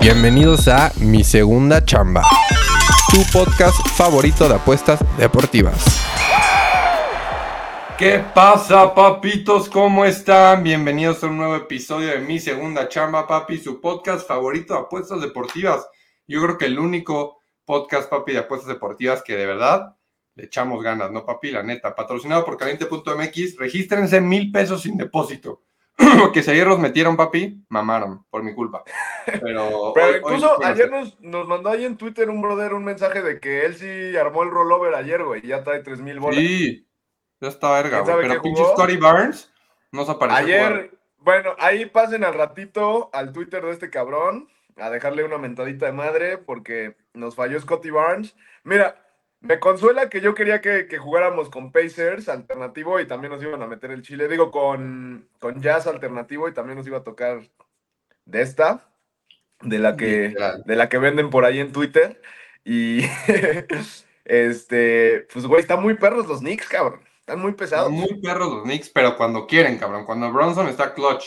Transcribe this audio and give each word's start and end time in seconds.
Bienvenidos 0.00 0.68
a 0.68 0.92
Mi 1.00 1.24
Segunda 1.24 1.84
Chamba, 1.84 2.22
tu 3.10 3.18
podcast 3.32 3.76
favorito 3.96 4.48
de 4.48 4.54
apuestas 4.54 5.00
deportivas. 5.16 6.00
¿Qué 7.98 8.22
pasa, 8.34 8.94
papitos? 8.94 9.68
¿Cómo 9.68 10.04
están? 10.04 10.62
Bienvenidos 10.62 11.24
a 11.24 11.26
un 11.26 11.38
nuevo 11.38 11.56
episodio 11.56 12.08
de 12.08 12.18
Mi 12.18 12.38
Segunda 12.38 12.88
Chamba, 12.88 13.26
papi, 13.26 13.58
su 13.58 13.80
podcast 13.80 14.28
favorito 14.28 14.74
de 14.74 14.80
apuestas 14.80 15.20
deportivas. 15.20 15.88
Yo 16.28 16.42
creo 16.42 16.58
que 16.58 16.66
el 16.66 16.78
único 16.78 17.40
podcast, 17.64 18.08
papi, 18.08 18.32
de 18.32 18.38
apuestas 18.38 18.68
deportivas 18.68 19.22
que 19.22 19.36
de 19.36 19.46
verdad 19.46 19.96
le 20.36 20.44
echamos 20.44 20.82
ganas, 20.84 21.10
¿no, 21.10 21.24
papi? 21.24 21.50
La 21.50 21.62
neta, 21.62 21.96
patrocinado 21.96 22.44
por 22.44 22.56
caliente.mx, 22.58 23.56
regístrense 23.56 24.20
mil 24.20 24.52
pesos 24.52 24.82
sin 24.82 24.96
depósito. 24.96 25.65
que 26.32 26.42
si 26.42 26.50
ayer 26.50 26.66
los 26.66 26.78
metieron, 26.78 27.16
papi, 27.16 27.64
mamaron, 27.68 28.24
por 28.30 28.42
mi 28.42 28.54
culpa. 28.54 28.84
Pero, 29.40 29.92
Pero 29.94 30.18
incluso 30.18 30.64
ayer 30.64 30.90
nos, 30.90 31.18
nos, 31.20 31.48
mandó 31.48 31.70
ahí 31.70 31.84
en 31.84 31.96
Twitter 31.96 32.28
un 32.28 32.42
brother 32.42 32.74
un 32.74 32.84
mensaje 32.84 33.22
de 33.22 33.40
que 33.40 33.64
él 33.64 33.76
sí 33.76 34.16
armó 34.16 34.42
el 34.42 34.50
rollover 34.50 34.94
ayer, 34.94 35.24
güey, 35.24 35.44
y 35.44 35.48
ya 35.48 35.64
trae 35.64 35.80
3 35.80 36.00
mil 36.00 36.20
bolas. 36.20 36.38
Sí, 36.38 36.86
ya 37.40 37.48
está 37.48 37.72
verga, 37.72 38.00
güey. 38.00 38.28
Pero 38.28 38.42
pinche 38.42 38.64
Scotty 38.64 38.96
Barnes 38.96 39.52
no 39.92 40.04
se 40.04 40.12
apareció. 40.12 40.44
Ayer, 40.44 40.90
bueno, 41.18 41.54
ahí 41.58 41.86
pasen 41.86 42.24
al 42.24 42.34
ratito 42.34 43.10
al 43.12 43.32
Twitter 43.32 43.64
de 43.64 43.72
este 43.72 43.90
cabrón 43.90 44.48
a 44.76 44.90
dejarle 44.90 45.24
una 45.24 45.38
mentadita 45.38 45.86
de 45.86 45.92
madre 45.92 46.38
porque 46.38 46.96
nos 47.14 47.34
falló 47.34 47.58
Scotty 47.58 47.90
Barnes. 47.90 48.36
Mira, 48.62 49.05
me 49.40 49.60
consuela 49.60 50.08
que 50.08 50.20
yo 50.20 50.34
quería 50.34 50.60
que, 50.60 50.86
jugáramos 50.98 51.50
con 51.50 51.72
Pacers 51.72 52.28
alternativo 52.28 53.00
y 53.00 53.06
también 53.06 53.32
nos 53.32 53.42
iban 53.42 53.62
a 53.62 53.66
meter 53.66 53.90
el 53.90 54.02
Chile. 54.02 54.28
Digo, 54.28 54.50
con, 54.50 55.28
con 55.38 55.60
Jazz 55.60 55.86
alternativo 55.86 56.48
y 56.48 56.54
también 56.54 56.78
nos 56.78 56.86
iba 56.86 56.98
a 56.98 57.04
tocar 57.04 57.40
de 58.24 58.42
esta, 58.42 58.88
de 59.60 59.78
la 59.78 59.96
que, 59.96 60.34
de 60.64 60.76
la 60.76 60.88
que 60.88 60.98
venden 60.98 61.30
por 61.30 61.44
ahí 61.44 61.60
en 61.60 61.72
Twitter. 61.72 62.20
Y 62.64 63.02
este, 64.24 65.26
pues 65.32 65.46
güey, 65.46 65.60
están 65.60 65.82
muy 65.82 65.94
perros 65.94 66.26
los 66.26 66.40
Knicks, 66.40 66.68
cabrón. 66.68 67.00
Están 67.20 67.40
muy 67.40 67.52
pesados. 67.52 67.90
muy 67.90 68.20
perros 68.20 68.52
los 68.52 68.62
Knicks, 68.62 68.88
pero 68.90 69.16
cuando 69.16 69.46
quieren, 69.46 69.78
cabrón. 69.78 70.04
Cuando 70.04 70.32
Bronson 70.32 70.68
está 70.68 70.94
clutch. 70.94 71.24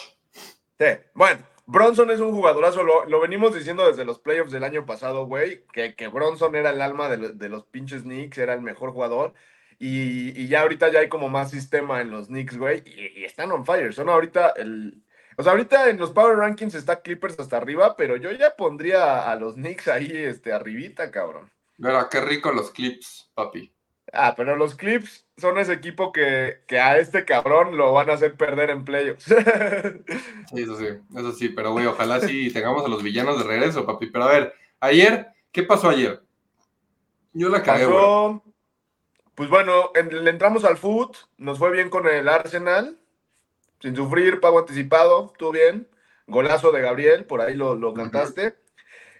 Sí, 0.79 0.85
bueno, 1.13 1.41
Bronson 1.71 2.09
es 2.09 2.19
un 2.19 2.31
jugadorazo, 2.31 2.81
lo, 2.81 3.21
venimos 3.21 3.53
diciendo 3.53 3.85
desde 3.85 4.03
los 4.03 4.17
playoffs 4.17 4.51
del 4.51 4.63
año 4.63 4.87
pasado, 4.87 5.27
güey, 5.27 5.65
que, 5.71 5.93
que 5.93 6.07
Bronson 6.07 6.55
era 6.55 6.71
el 6.71 6.81
alma 6.81 7.09
de, 7.09 7.47
los 7.47 7.63
pinches 7.67 8.01
Knicks, 8.01 8.39
era 8.39 8.55
el 8.55 8.61
mejor 8.61 8.91
jugador. 8.91 9.35
Y, 9.77 10.47
ya 10.47 10.61
ahorita 10.61 10.91
ya 10.91 11.01
hay 11.01 11.09
como 11.09 11.29
más 11.29 11.51
sistema 11.51 12.01
en 12.01 12.09
los 12.09 12.25
Knicks, 12.25 12.57
güey, 12.57 12.81
y, 12.87 13.23
están 13.23 13.51
on 13.51 13.67
fire. 13.67 13.93
Son 13.93 14.09
ahorita 14.09 14.53
el. 14.57 15.03
O 15.37 15.43
sea, 15.43 15.51
ahorita 15.51 15.91
en 15.91 15.99
los 15.99 16.09
Power 16.09 16.37
Rankings 16.37 16.73
está 16.73 17.01
Clippers 17.01 17.39
hasta 17.39 17.57
arriba, 17.57 17.95
pero 17.95 18.17
yo 18.17 18.31
ya 18.31 18.55
pondría 18.55 19.29
a 19.29 19.35
los 19.35 19.53
Knicks 19.53 19.89
ahí, 19.89 20.11
este, 20.11 20.51
arribita, 20.51 21.11
cabrón. 21.11 21.51
Mira, 21.77 22.09
qué 22.09 22.19
rico 22.19 22.51
los 22.51 22.71
clips, 22.71 23.29
papi. 23.35 23.71
Ah, 24.11 24.33
pero 24.35 24.55
los 24.55 24.73
clips 24.73 25.27
son 25.39 25.57
ese 25.57 25.73
equipo 25.73 26.11
que, 26.11 26.61
a 26.71 26.97
este 26.97 27.25
cabrón 27.25 27.77
lo 27.77 27.93
van 27.93 28.09
a 28.09 28.13
hacer 28.13 28.35
perder 28.35 28.69
en 28.69 28.85
playoffs. 28.85 29.23
sí, 30.53 30.61
eso 30.61 30.75
sí, 30.77 30.87
eso 31.15 31.31
sí, 31.33 31.49
pero 31.49 31.71
güey, 31.71 31.85
ojalá 31.85 32.19
sí 32.21 32.51
tengamos 32.51 32.85
a 32.85 32.87
los 32.87 33.03
villanos 33.03 33.37
de 33.37 33.43
regreso, 33.45 33.85
papi. 33.85 34.07
Pero 34.07 34.25
a 34.25 34.31
ver, 34.31 34.53
ayer, 34.79 35.27
¿qué 35.51 35.63
pasó 35.63 35.89
ayer? 35.89 36.21
Yo 37.33 37.49
la 37.49 37.63
cagué, 37.63 37.85
pasó, 37.85 38.43
Pues 39.35 39.49
bueno, 39.49 39.91
le 39.93 40.29
entramos 40.29 40.65
al 40.65 40.77
foot, 40.77 41.15
nos 41.37 41.57
fue 41.57 41.71
bien 41.71 41.89
con 41.89 42.07
el 42.07 42.27
Arsenal, 42.27 42.99
sin 43.79 43.95
sufrir, 43.95 44.39
pago 44.39 44.59
anticipado, 44.59 45.31
estuvo 45.31 45.51
bien. 45.51 45.87
Golazo 46.27 46.71
de 46.71 46.81
Gabriel, 46.81 47.25
por 47.25 47.41
ahí 47.41 47.55
lo, 47.55 47.75
lo 47.75 47.93
cantaste. 47.93 48.55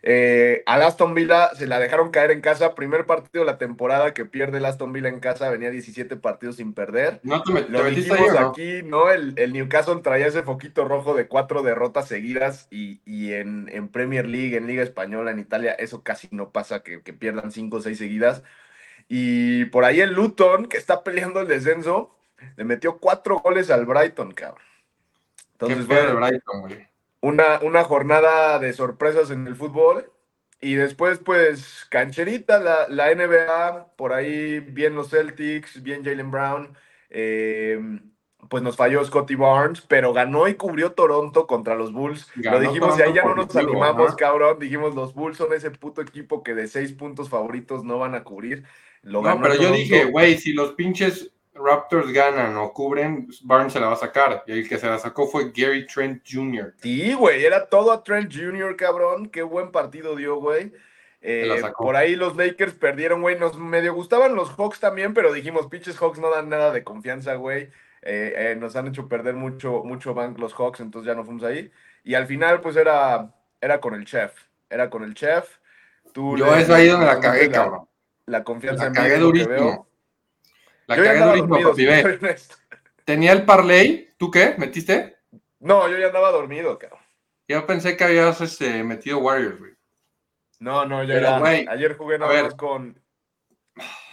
Eh, 0.01 0.63
al 0.65 0.81
Aston 0.81 1.13
Villa 1.13 1.53
se 1.55 1.67
la 1.67 1.79
dejaron 1.79 2.11
caer 2.11 2.31
en 2.31 2.41
casa. 2.41 2.75
Primer 2.75 3.05
partido 3.05 3.43
de 3.43 3.51
la 3.51 3.57
temporada 3.57 4.13
que 4.13 4.25
pierde 4.25 4.59
el 4.59 4.65
Aston 4.65 4.93
Villa 4.93 5.09
en 5.09 5.19
casa. 5.19 5.49
Venía 5.49 5.71
17 5.71 6.15
partidos 6.17 6.57
sin 6.57 6.73
perder. 6.73 7.19
No 7.23 7.43
te, 7.43 7.67
Lo 7.69 7.83
dijimos 7.85 8.35
aquí, 8.37 8.81
¿no? 8.83 9.09
El, 9.09 9.35
Newcastle 9.51 10.01
traía 10.01 10.27
ese 10.27 10.43
foquito 10.43 10.85
rojo 10.85 11.13
de 11.13 11.27
cuatro 11.27 11.63
derrotas 11.63 12.07
seguidas 12.07 12.67
y, 12.69 12.99
en, 13.33 13.89
Premier 13.89 14.27
League, 14.27 14.55
en 14.55 14.67
Liga 14.67 14.83
Española, 14.83 15.31
en 15.31 15.39
Italia, 15.39 15.73
eso 15.73 16.03
casi 16.03 16.27
no 16.31 16.51
pasa 16.51 16.83
que, 16.83 16.99
pierdan 16.99 17.51
cinco 17.51 17.77
o 17.77 17.81
seis 17.81 17.97
seguidas. 17.97 18.43
Y 19.07 19.65
por 19.65 19.83
ahí 19.83 20.01
el 20.01 20.13
Luton, 20.13 20.67
que 20.67 20.77
está 20.77 21.03
peleando 21.03 21.41
el 21.41 21.47
descenso, 21.47 22.15
le 22.55 22.63
metió 22.63 22.99
cuatro 22.99 23.39
goles 23.39 23.69
al 23.71 23.85
Brighton, 23.85 24.33
cabrón. 24.33 24.63
Entonces, 25.53 25.85
fue 25.87 25.99
el 25.99 26.15
Brighton, 26.15 26.61
güey 26.61 26.88
una, 27.21 27.59
una 27.61 27.83
jornada 27.83 28.59
de 28.59 28.73
sorpresas 28.73 29.31
en 29.31 29.47
el 29.47 29.55
fútbol. 29.55 30.11
Y 30.61 30.75
después, 30.75 31.19
pues, 31.19 31.87
cancherita, 31.89 32.59
la, 32.59 32.87
la 32.89 33.13
NBA, 33.13 33.93
por 33.95 34.11
ahí 34.11 34.59
bien 34.59 34.93
los 34.95 35.09
Celtics, 35.09 35.81
bien 35.81 36.03
Jalen 36.03 36.31
Brown. 36.31 36.77
Em, 37.09 38.11
pues 38.49 38.63
nos 38.63 38.75
falló 38.75 39.03
Scotty 39.03 39.35
Barnes, 39.35 39.81
pero 39.81 40.11
ganó 40.13 40.47
y 40.47 40.55
cubrió 40.55 40.93
Toronto 40.93 41.45
contra 41.45 41.75
los 41.75 41.93
Bulls. 41.93 42.29
Lo 42.35 42.59
dijimos 42.59 42.97
y 42.97 43.01
ahí 43.01 43.13
ya 43.13 43.23
no 43.23 43.35
nos 43.35 43.55
animamos, 43.55 44.15
cabrón. 44.15 44.59
Dijimos, 44.59 44.95
los 44.95 45.13
Bulls 45.13 45.37
son 45.37 45.53
ese 45.53 45.71
puto 45.71 46.01
equipo 46.01 46.43
que 46.43 46.53
de 46.53 46.67
seis 46.67 46.93
puntos 46.93 47.29
favoritos 47.29 47.83
no 47.83 47.99
van 47.99 48.15
a 48.15 48.23
cubrir. 48.23 48.63
no, 49.03 49.21
pero 49.41 49.55
yo 49.55 49.71
dije, 49.71 50.05
güey, 50.05 50.37
si 50.37 50.53
los 50.53 50.73
pinches 50.73 51.31
Raptors 51.63 52.11
ganan 52.11 52.55
o 52.57 52.73
cubren, 52.73 53.27
Barnes 53.43 53.73
se 53.73 53.79
la 53.79 53.87
va 53.87 53.93
a 53.93 53.97
sacar. 53.97 54.43
Y 54.47 54.53
el 54.53 54.69
que 54.69 54.77
se 54.77 54.87
la 54.87 54.97
sacó 54.97 55.27
fue 55.27 55.51
Gary 55.55 55.85
Trent 55.85 56.23
Jr. 56.29 56.73
Sí, 56.81 57.13
güey, 57.13 57.45
era 57.45 57.67
todo 57.67 57.91
a 57.91 58.03
Trent 58.03 58.33
Jr., 58.33 58.75
cabrón. 58.75 59.29
Qué 59.29 59.41
buen 59.41 59.71
partido 59.71 60.15
dio, 60.15 60.37
güey. 60.37 60.71
Eh, 61.21 61.61
por 61.77 61.95
ahí 61.95 62.15
los 62.15 62.35
Lakers 62.35 62.73
perdieron, 62.73 63.21
güey. 63.21 63.37
Nos 63.37 63.57
medio 63.57 63.93
gustaban 63.93 64.35
los 64.35 64.49
Hawks 64.51 64.79
también, 64.79 65.13
pero 65.13 65.33
dijimos, 65.33 65.67
pinches 65.67 65.97
Hawks 65.97 66.19
no 66.19 66.29
dan 66.31 66.49
nada 66.49 66.71
de 66.71 66.83
confianza, 66.83 67.35
güey. 67.35 67.69
Eh, 68.01 68.33
eh, 68.35 68.55
nos 68.57 68.75
han 68.75 68.87
hecho 68.87 69.09
perder 69.09 69.35
mucho, 69.35 69.83
mucho 69.83 70.13
bank 70.13 70.39
los 70.39 70.53
Hawks, 70.53 70.79
entonces 70.79 71.07
ya 71.07 71.15
no 71.15 71.25
fuimos 71.25 71.43
ahí. 71.43 71.69
Y 72.03 72.13
al 72.13 72.27
final, 72.27 72.61
pues 72.61 72.77
era, 72.77 73.33
era 73.59 73.81
con 73.81 73.93
el 73.95 74.05
chef. 74.05 74.33
Era 74.69 74.89
con 74.89 75.03
el 75.03 75.13
chef. 75.13 75.57
Tú 76.13 76.37
Yo 76.37 76.55
es 76.55 76.69
ahí 76.69 76.87
donde 76.87 77.05
la 77.05 77.19
cagué, 77.19 77.49
cabrón. 77.51 77.87
La 78.25 78.43
confianza 78.43 78.85
la 78.85 78.91
cagué 78.93 79.17
durísimo. 79.17 79.88
La 80.89 80.97
yo 80.97 81.03
cagué 81.03 81.19
durísimo, 81.19 81.61
papi, 81.61 82.41
Tenía 83.05 83.31
el 83.31 83.45
parlay, 83.45 84.11
¿tú 84.17 84.31
qué? 84.31 84.55
¿Metiste? 84.57 85.17
No, 85.59 85.87
yo 85.87 85.99
ya 85.99 86.07
andaba 86.07 86.31
dormido, 86.31 86.79
cabrón. 86.79 86.99
Yo 87.47 87.63
pensé 87.67 87.95
que 87.95 88.03
habías 88.05 88.41
este, 88.41 88.83
metido 88.83 89.19
Warriors, 89.19 89.59
güey. 89.59 89.73
No, 90.59 90.85
no, 90.85 91.03
yo 91.03 91.19
ya. 91.19 91.37
ayer 91.37 91.95
jugué 91.95 92.17
nada 92.17 92.43
más 92.43 92.55
con. 92.55 92.99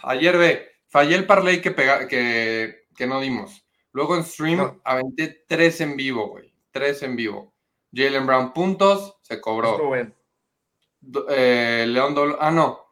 Ayer 0.03 0.37
ve, 0.37 0.71
fallé 0.87 1.15
el 1.15 1.25
parlay 1.25 1.61
que, 1.61 1.71
pega, 1.71 2.07
que, 2.07 2.85
que 2.95 3.07
no 3.07 3.19
dimos. 3.21 3.65
Luego 3.91 4.15
en 4.15 4.23
stream 4.23 4.79
aventé 4.83 5.45
tres 5.47 5.81
en 5.81 5.97
vivo, 5.97 6.27
güey. 6.27 6.53
Tres 6.69 7.01
en 7.01 7.15
vivo. 7.15 7.55
Jalen 7.91 8.27
Brown 8.27 8.53
puntos, 8.53 9.17
se 9.23 9.41
cobró. 9.41 9.95
Eh, 11.29 11.85
León 11.87 12.13
Dolo, 12.13 12.37
ah, 12.39 12.51
no. 12.51 12.85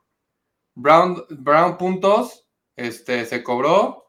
Brown, 0.74 1.24
Brown 1.30 1.78
puntos, 1.78 2.44
este, 2.75 3.25
se 3.25 3.44
cobró. 3.44 4.04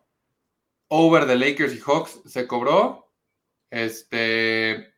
Over 0.89 1.27
de 1.27 1.37
Lakers 1.37 1.75
y 1.75 1.81
Hawks 1.81 2.21
se 2.27 2.47
cobró. 2.47 3.11
Este, 3.71 4.95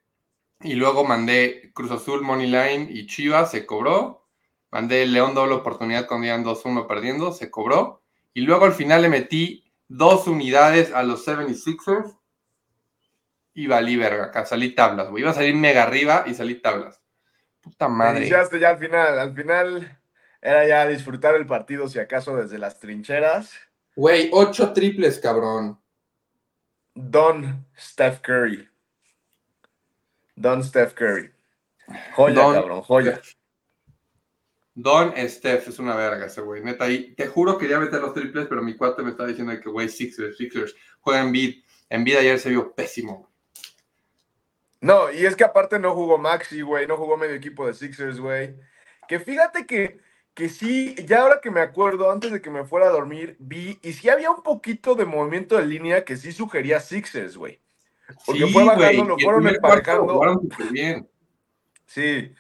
y 0.61 0.75
luego 0.75 1.05
mandé 1.05 1.73
Cruz 1.75 1.91
Azul, 1.91 2.23
Money 2.23 2.47
Line 2.47 2.88
y 2.91 3.06
Chivas, 3.06 3.50
se 3.50 3.65
cobró. 3.65 4.26
Mandé 4.70 5.06
León 5.06 5.35
doble 5.35 5.55
oportunidad 5.55 6.06
cuando 6.06 6.26
iban 6.26 6.44
2-1 6.44 6.87
perdiendo, 6.87 7.32
se 7.32 7.50
cobró. 7.50 8.03
Y 8.35 8.43
luego 8.43 8.67
al 8.67 8.75
final 8.75 9.03
le 9.03 9.09
metí 9.09 9.65
dos 9.88 10.26
unidades 10.26 10.93
a 10.93 11.03
los 11.03 11.26
76ers. 11.26 12.19
Y 13.55 13.67
valí 13.67 13.97
verga, 13.97 14.26
acá 14.26 14.47
salí 14.47 14.75
tablas, 14.75 15.09
Iba 15.17 15.31
a 15.31 15.35
salir 15.35 15.55
mega 15.55 15.82
arriba 15.82 16.25
y 16.26 16.35
salí 16.35 16.61
tablas. 16.61 17.03
Puta 17.61 17.88
madre. 17.88 18.29
ya 18.29 18.41
al 18.41 18.79
final, 18.79 19.19
al 19.19 19.35
final 19.35 19.98
era 20.40 20.67
ya 20.67 20.87
disfrutar 20.87 21.35
el 21.35 21.46
partido, 21.46 21.88
si 21.88 21.99
acaso, 21.99 22.37
desde 22.37 22.58
las 22.58 22.79
trincheras. 22.79 23.52
Güey, 23.96 24.31
ocho 24.32 24.73
triples, 24.73 25.19
cabrón. 25.19 25.81
Don 26.94 27.67
Steph 27.79 28.20
Curry. 28.20 28.69
Don 30.37 30.62
Steph 30.62 30.94
Curry. 30.94 31.32
Joya, 32.14 32.35
cabrón, 32.35 32.82
joya. 32.82 33.20
Don 34.75 35.12
Steph 35.17 35.69
es 35.69 35.79
una 35.81 35.96
verga 35.96 36.26
ese 36.26 36.40
güey. 36.40 36.62
Neta, 36.62 36.88
y 36.88 37.14
te 37.14 37.26
juro 37.26 37.58
que 37.58 37.67
quería 37.67 37.81
meter 37.81 38.00
los 38.00 38.14
triples, 38.14 38.46
pero 38.49 38.62
mi 38.62 38.76
cuate 38.76 39.02
me 39.02 39.11
está 39.11 39.26
diciendo 39.26 39.52
que, 39.61 39.69
güey, 39.69 39.88
Sixers, 39.88 40.37
Sixers, 40.37 40.75
juega 41.00 41.20
en 41.20 41.32
beat. 41.32 41.56
En 41.90 42.05
vida 42.05 42.20
ayer 42.20 42.38
se 42.38 42.50
vio 42.50 42.73
pésimo. 42.75 43.29
No, 44.81 45.11
y 45.11 45.26
es 45.26 45.35
que 45.35 45.43
aparte 45.43 45.81
no 45.81 45.94
jugó 45.94 46.19
Maxi, 46.19 46.61
güey, 46.61 46.87
no 46.87 46.96
jugó 46.96 47.17
medio 47.17 47.35
equipo 47.35 47.67
de 47.67 47.75
Sixers, 47.75 48.20
güey. 48.20 48.55
Que 49.08 49.19
fíjate 49.19 49.67
que, 49.67 50.00
que 50.38 50.49
sí, 50.49 50.94
ya 51.05 51.23
ahora 51.23 51.40
que 51.43 51.50
me 51.50 51.61
acuerdo, 51.61 52.12
antes 52.12 52.31
de 52.31 52.40
que 52.40 52.49
me 52.49 52.64
fuera 52.64 52.87
a 52.87 52.90
dormir, 52.90 53.35
vi, 53.40 53.76
y 53.82 53.93
sí 53.93 54.08
había 54.08 54.31
un 54.31 54.44
poquito 54.44 54.94
de 54.94 55.05
movimiento 55.05 55.56
de 55.56 55.67
línea 55.67 56.05
que 56.05 56.17
sí 56.17 56.31
sugería 56.31 56.79
Sixers, 56.79 57.37
güey. 57.37 57.58
Porque 58.25 58.46
fue 58.46 58.62
bajando, 58.62 59.05
lo 59.05 59.19
fueron 59.19 59.49
emparejando. 59.49 60.40
Bien. 60.70 61.08
Sí, 61.87 62.32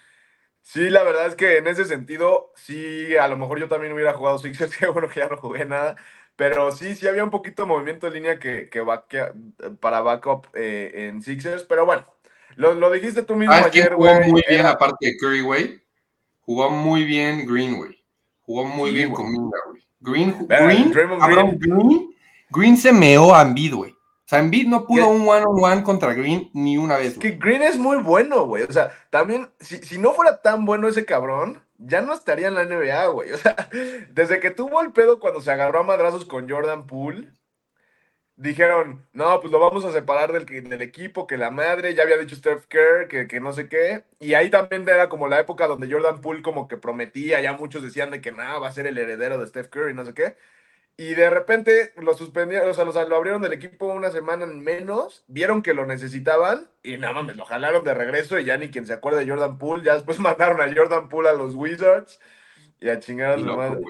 sí, 0.62 0.90
la 0.90 1.02
verdad 1.02 1.26
es 1.26 1.34
que 1.34 1.56
en 1.56 1.66
ese 1.66 1.86
sentido, 1.86 2.52
sí, 2.54 3.16
a 3.16 3.26
lo 3.26 3.36
mejor 3.36 3.58
yo 3.58 3.66
también 3.66 3.92
hubiera 3.92 4.14
jugado 4.14 4.38
Sixers, 4.38 4.76
que 4.78 4.86
bueno 4.86 5.08
que 5.08 5.18
ya 5.18 5.26
no 5.26 5.36
jugué 5.36 5.64
nada. 5.64 5.96
Pero 6.36 6.70
sí, 6.70 6.94
sí 6.94 7.08
había 7.08 7.24
un 7.24 7.30
poquito 7.30 7.62
de 7.62 7.68
movimiento 7.68 8.06
de 8.06 8.14
línea 8.14 8.38
que, 8.38 8.68
que, 8.68 8.80
para 9.80 10.02
backup 10.02 10.46
eh, 10.54 11.08
en 11.08 11.20
Sixers. 11.20 11.64
Pero 11.64 11.84
bueno, 11.84 12.06
lo, 12.54 12.92
dijiste 12.92 13.24
tú 13.24 13.34
mismo 13.34 13.54
ayer, 13.54 13.96
güey. 13.96 14.30
Muy 14.30 14.44
bien, 14.48 14.66
aparte 14.66 15.04
de 15.04 15.16
Curry, 15.16 15.40
güey. 15.40 15.87
Jugó 16.48 16.70
muy 16.70 17.04
bien 17.04 17.46
Greenway. 17.46 18.02
Jugó 18.40 18.64
muy 18.64 18.90
bien 18.90 19.12
con 19.12 19.30
Minga, 19.30 19.58
güey. 19.68 19.82
Green, 20.00 20.46
Green, 20.48 20.90
Green, 20.90 21.58
Green, 21.58 22.10
Green, 22.48 22.76
se 22.78 22.90
meó 22.90 23.34
a 23.34 23.42
Embiid, 23.42 23.74
güey. 23.74 23.90
O 23.90 24.24
sea, 24.24 24.38
Embiid 24.38 24.66
no 24.66 24.86
pudo 24.86 25.08
un 25.08 25.28
one-on-one 25.28 25.82
contra 25.82 26.14
Green 26.14 26.48
ni 26.54 26.78
una 26.78 26.96
vez. 26.96 27.18
Que 27.18 27.32
Green 27.32 27.60
es 27.60 27.76
muy 27.76 27.98
bueno, 27.98 28.46
güey. 28.46 28.62
O 28.62 28.72
sea, 28.72 28.90
también, 29.10 29.50
si, 29.60 29.76
si 29.76 29.98
no 29.98 30.14
fuera 30.14 30.40
tan 30.40 30.64
bueno 30.64 30.88
ese 30.88 31.04
cabrón, 31.04 31.62
ya 31.76 32.00
no 32.00 32.14
estaría 32.14 32.48
en 32.48 32.54
la 32.54 32.64
NBA, 32.64 33.08
güey. 33.08 33.30
O 33.34 33.36
sea, 33.36 33.68
desde 34.10 34.40
que 34.40 34.50
tuvo 34.50 34.80
el 34.80 34.92
pedo 34.92 35.20
cuando 35.20 35.42
se 35.42 35.50
agarró 35.50 35.80
a 35.80 35.82
madrazos 35.82 36.24
con 36.24 36.48
Jordan 36.48 36.86
Poole, 36.86 37.28
dijeron, 38.38 39.04
no, 39.12 39.40
pues 39.40 39.52
lo 39.52 39.58
vamos 39.58 39.84
a 39.84 39.92
separar 39.92 40.32
del, 40.32 40.46
del 40.46 40.80
equipo, 40.80 41.26
que 41.26 41.36
la 41.36 41.50
madre, 41.50 41.94
ya 41.94 42.04
había 42.04 42.16
dicho 42.16 42.36
Steph 42.36 42.66
Kerr, 42.66 43.08
que, 43.08 43.26
que, 43.26 43.40
no 43.40 43.52
sé 43.52 43.68
qué. 43.68 44.04
Y 44.20 44.34
ahí 44.34 44.48
también 44.48 44.88
era 44.88 45.08
como 45.08 45.28
la 45.28 45.40
época 45.40 45.66
donde 45.66 45.90
Jordan 45.90 46.20
Poole 46.20 46.42
como 46.42 46.68
que 46.68 46.76
prometía, 46.76 47.40
ya 47.40 47.52
muchos 47.52 47.82
decían 47.82 48.10
de 48.10 48.20
que 48.20 48.32
nada, 48.32 48.58
va 48.60 48.68
a 48.68 48.72
ser 48.72 48.86
el 48.86 48.96
heredero 48.96 49.38
de 49.38 49.46
Steph 49.46 49.68
Curry, 49.68 49.92
no 49.92 50.04
sé 50.04 50.14
qué. 50.14 50.36
Y 50.96 51.14
de 51.14 51.30
repente 51.30 51.92
lo 51.96 52.14
suspendieron, 52.14 52.70
o 52.70 52.74
sea, 52.74 53.04
lo 53.04 53.16
abrieron 53.16 53.42
del 53.42 53.52
equipo 53.52 53.86
una 53.86 54.10
semana 54.10 54.46
menos, 54.46 55.24
vieron 55.26 55.62
que 55.62 55.74
lo 55.74 55.86
necesitaban 55.86 56.68
y 56.82 56.96
nada 56.96 57.22
más 57.22 57.36
lo 57.36 57.44
jalaron 57.44 57.84
de 57.84 57.94
regreso 57.94 58.38
y 58.38 58.44
ya 58.44 58.56
ni 58.56 58.70
quien 58.70 58.86
se 58.86 58.94
acuerde 58.94 59.24
de 59.24 59.30
Jordan 59.30 59.58
Poole, 59.58 59.84
ya 59.84 59.94
después 59.94 60.18
mataron 60.20 60.60
a 60.60 60.72
Jordan 60.74 61.08
Poole 61.08 61.28
a 61.28 61.34
los 61.34 61.54
Wizards 61.54 62.20
y 62.80 62.88
a 62.88 63.00
chingar 63.00 63.32
a 63.32 63.38
su 63.38 63.44
madre. 63.44 63.80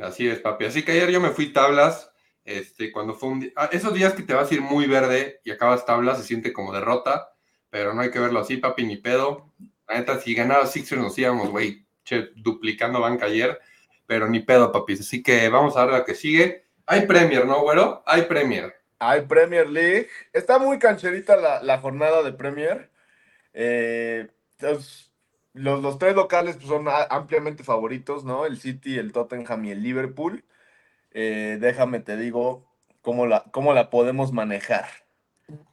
Así 0.00 0.28
es, 0.28 0.40
papi. 0.40 0.64
Así 0.64 0.84
que 0.84 0.92
ayer 0.92 1.10
yo 1.10 1.20
me 1.20 1.30
fui 1.30 1.52
tablas, 1.52 2.09
este, 2.58 2.92
cuando 2.92 3.14
fue 3.14 3.28
un 3.30 3.52
ah, 3.56 3.68
esos 3.72 3.94
días 3.94 4.14
que 4.14 4.22
te 4.22 4.34
vas 4.34 4.50
a 4.50 4.54
ir 4.54 4.60
muy 4.60 4.86
verde 4.86 5.40
y 5.44 5.50
acabas 5.50 5.86
tablas 5.86 6.18
se 6.18 6.24
siente 6.24 6.52
como 6.52 6.72
derrota, 6.72 7.32
pero 7.70 7.94
no 7.94 8.02
hay 8.02 8.10
que 8.10 8.18
verlo 8.18 8.40
así, 8.40 8.56
papi, 8.56 8.84
ni 8.84 8.96
pedo. 8.96 9.52
La 9.88 9.98
neta, 9.98 10.20
si 10.20 10.34
ganaba 10.34 10.66
Sixers 10.66 11.00
nos 11.00 11.18
íbamos, 11.18 11.50
güey, 11.50 11.86
duplicando 12.36 13.00
banca 13.00 13.26
ayer 13.26 13.60
pero 14.10 14.28
ni 14.28 14.40
pedo, 14.40 14.72
papis. 14.72 15.02
Así 15.02 15.22
que 15.22 15.48
vamos 15.50 15.76
a 15.76 15.84
ver 15.84 15.94
la 15.94 16.04
que 16.04 16.16
sigue. 16.16 16.64
Hay 16.84 17.06
Premier, 17.06 17.46
¿no, 17.46 17.62
güero? 17.62 18.02
Hay 18.06 18.22
Premier. 18.22 18.74
Hay 18.98 19.20
Premier 19.20 19.68
League. 19.68 20.08
Está 20.32 20.58
muy 20.58 20.80
cancherita 20.80 21.36
la, 21.62 21.78
jornada 21.78 22.24
de 22.24 22.32
Premier. 22.32 22.90
Eh, 23.52 24.26
los, 24.58 25.12
los, 25.54 25.98
tres 26.00 26.16
locales 26.16 26.56
pues, 26.56 26.66
son 26.66 26.86
ampliamente 26.88 27.62
favoritos, 27.62 28.24
¿no? 28.24 28.46
El 28.46 28.58
City, 28.58 28.98
el 28.98 29.12
Tottenham 29.12 29.66
y 29.66 29.70
el 29.70 29.80
Liverpool. 29.84 30.42
Eh, 31.12 31.58
déjame 31.60 32.00
te 32.00 32.16
digo 32.16 32.64
cómo 33.02 33.26
la, 33.26 33.44
cómo 33.50 33.72
la 33.72 33.90
podemos 33.90 34.32
manejar. 34.32 34.86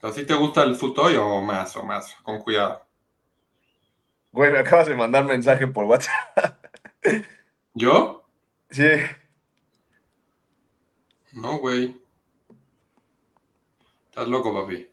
¿Así 0.01 0.25
te 0.25 0.33
gusta 0.33 0.63
el 0.63 0.75
fútbol 0.75 1.15
o 1.17 1.41
más 1.41 1.75
o 1.75 1.83
más? 1.83 2.15
Con 2.23 2.39
cuidado. 2.39 2.85
Güey, 4.31 4.51
me 4.51 4.59
acabas 4.59 4.87
de 4.87 4.95
mandar 4.95 5.23
mensaje 5.23 5.67
por 5.67 5.85
WhatsApp. 5.85 6.65
¿Yo? 7.73 8.25
Sí. 8.69 8.89
No, 11.33 11.59
güey. 11.59 11.95
Estás 14.09 14.27
loco, 14.27 14.53
papi. 14.53 14.89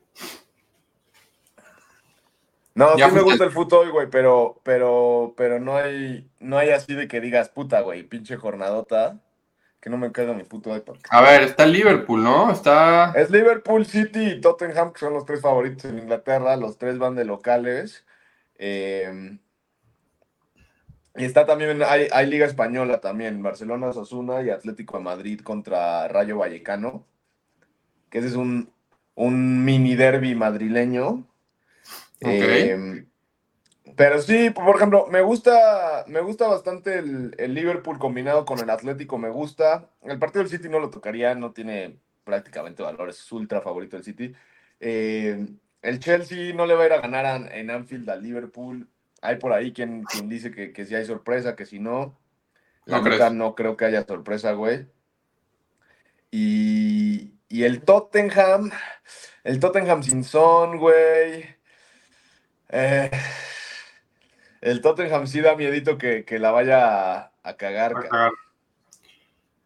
No, 2.74 2.96
sí 2.96 3.02
me 3.12 3.22
gusta 3.22 3.44
el 3.44 3.52
fútbol, 3.52 3.92
güey, 3.92 4.10
pero, 4.10 4.60
pero, 4.64 5.32
pero 5.36 5.60
no 5.60 5.76
hay, 5.76 6.28
no 6.40 6.58
hay 6.58 6.70
así 6.70 6.92
de 6.94 7.06
que 7.06 7.20
digas, 7.20 7.48
puta, 7.48 7.80
güey, 7.82 8.02
pinche 8.02 8.36
jornadota, 8.36 9.20
que 9.84 9.90
no 9.90 9.98
me 9.98 10.10
caiga 10.12 10.32
mi 10.32 10.44
puto 10.44 10.74
iPad. 10.74 10.94
A 11.10 11.20
ver, 11.20 11.42
está 11.42 11.66
Liverpool, 11.66 12.22
¿no? 12.22 12.50
Está... 12.50 13.12
Es 13.14 13.28
Liverpool, 13.28 13.84
City 13.84 14.30
y 14.30 14.40
Tottenham, 14.40 14.94
que 14.94 15.00
son 15.00 15.12
los 15.12 15.26
tres 15.26 15.42
favoritos 15.42 15.84
en 15.84 15.98
Inglaterra, 15.98 16.56
los 16.56 16.78
tres 16.78 16.96
van 16.96 17.14
de 17.14 17.26
locales. 17.26 18.06
Eh, 18.56 19.36
y 21.14 21.24
está 21.26 21.44
también, 21.44 21.82
hay, 21.82 22.08
hay 22.10 22.26
Liga 22.28 22.46
Española 22.46 23.02
también, 23.02 23.42
Barcelona, 23.42 23.88
Osasuna 23.88 24.40
y 24.40 24.48
Atlético 24.48 24.96
de 24.96 25.04
Madrid 25.04 25.40
contra 25.42 26.08
Rayo 26.08 26.38
Vallecano, 26.38 27.04
que 28.08 28.20
ese 28.20 28.28
es 28.28 28.36
un, 28.36 28.72
un 29.14 29.66
mini 29.66 29.96
derby 29.96 30.34
madrileño. 30.34 31.26
Em, 32.20 33.06
pero 33.96 34.20
sí, 34.20 34.50
por 34.50 34.76
ejemplo, 34.76 35.06
me 35.10 35.20
gusta, 35.22 36.04
me 36.08 36.20
gusta 36.20 36.48
bastante 36.48 36.98
el, 36.98 37.54
Liverpool 37.54 37.98
combinado 37.98 38.44
con 38.44 38.58
el 38.58 38.70
Atlético, 38.70 39.18
me 39.18 39.30
gusta. 39.30 39.90
El 40.02 40.18
partido 40.18 40.42
del 40.42 40.50
City 40.50 40.68
no 40.68 40.80
lo 40.80 40.90
tocaría, 40.90 41.34
no 41.34 41.52
tiene 41.52 41.98
prácticamente 42.24 42.82
valores, 42.82 43.18
es 43.20 43.32
ultra 43.32 43.60
favorito 43.60 43.96
del 43.96 44.04
City. 44.04 44.34
Em, 44.80 45.58
el 45.82 46.00
Chelsea 46.00 46.54
no 46.54 46.66
le 46.66 46.74
va 46.74 46.84
a 46.84 46.86
ir 46.86 46.92
a 46.92 47.00
ganar 47.00 47.52
en 47.52 47.70
Anfield 47.70 48.08
al 48.10 48.22
Liverpool. 48.22 48.88
Hay 49.22 49.36
por 49.36 49.52
ahí 49.52 49.72
quien, 49.72 50.04
quien 50.04 50.28
dice 50.28 50.50
que, 50.50 50.72
que 50.72 50.86
si 50.86 50.94
hay 50.94 51.04
sorpresa, 51.04 51.56
que 51.56 51.66
si 51.66 51.78
no. 51.78 52.18
La 52.86 53.00
no 53.00 53.30
no 53.30 53.54
creo 53.54 53.76
que 53.76 53.86
haya 53.86 54.04
sorpresa, 54.04 54.52
güey. 54.52 54.86
Y, 56.30 57.34
y, 57.48 57.64
el 57.64 57.82
Tottenham, 57.82 58.70
el 59.44 59.60
Tottenham 59.60 60.02
sin 60.02 60.24
son, 60.24 60.78
güey. 60.78 61.46
Eh, 62.68 63.10
el 64.64 64.80
Tottenham 64.80 65.26
sí 65.26 65.42
da 65.42 65.56
miedito 65.56 65.98
que, 65.98 66.24
que 66.24 66.38
la 66.38 66.50
vaya 66.50 67.30
a, 67.42 67.56
cagar. 67.56 67.92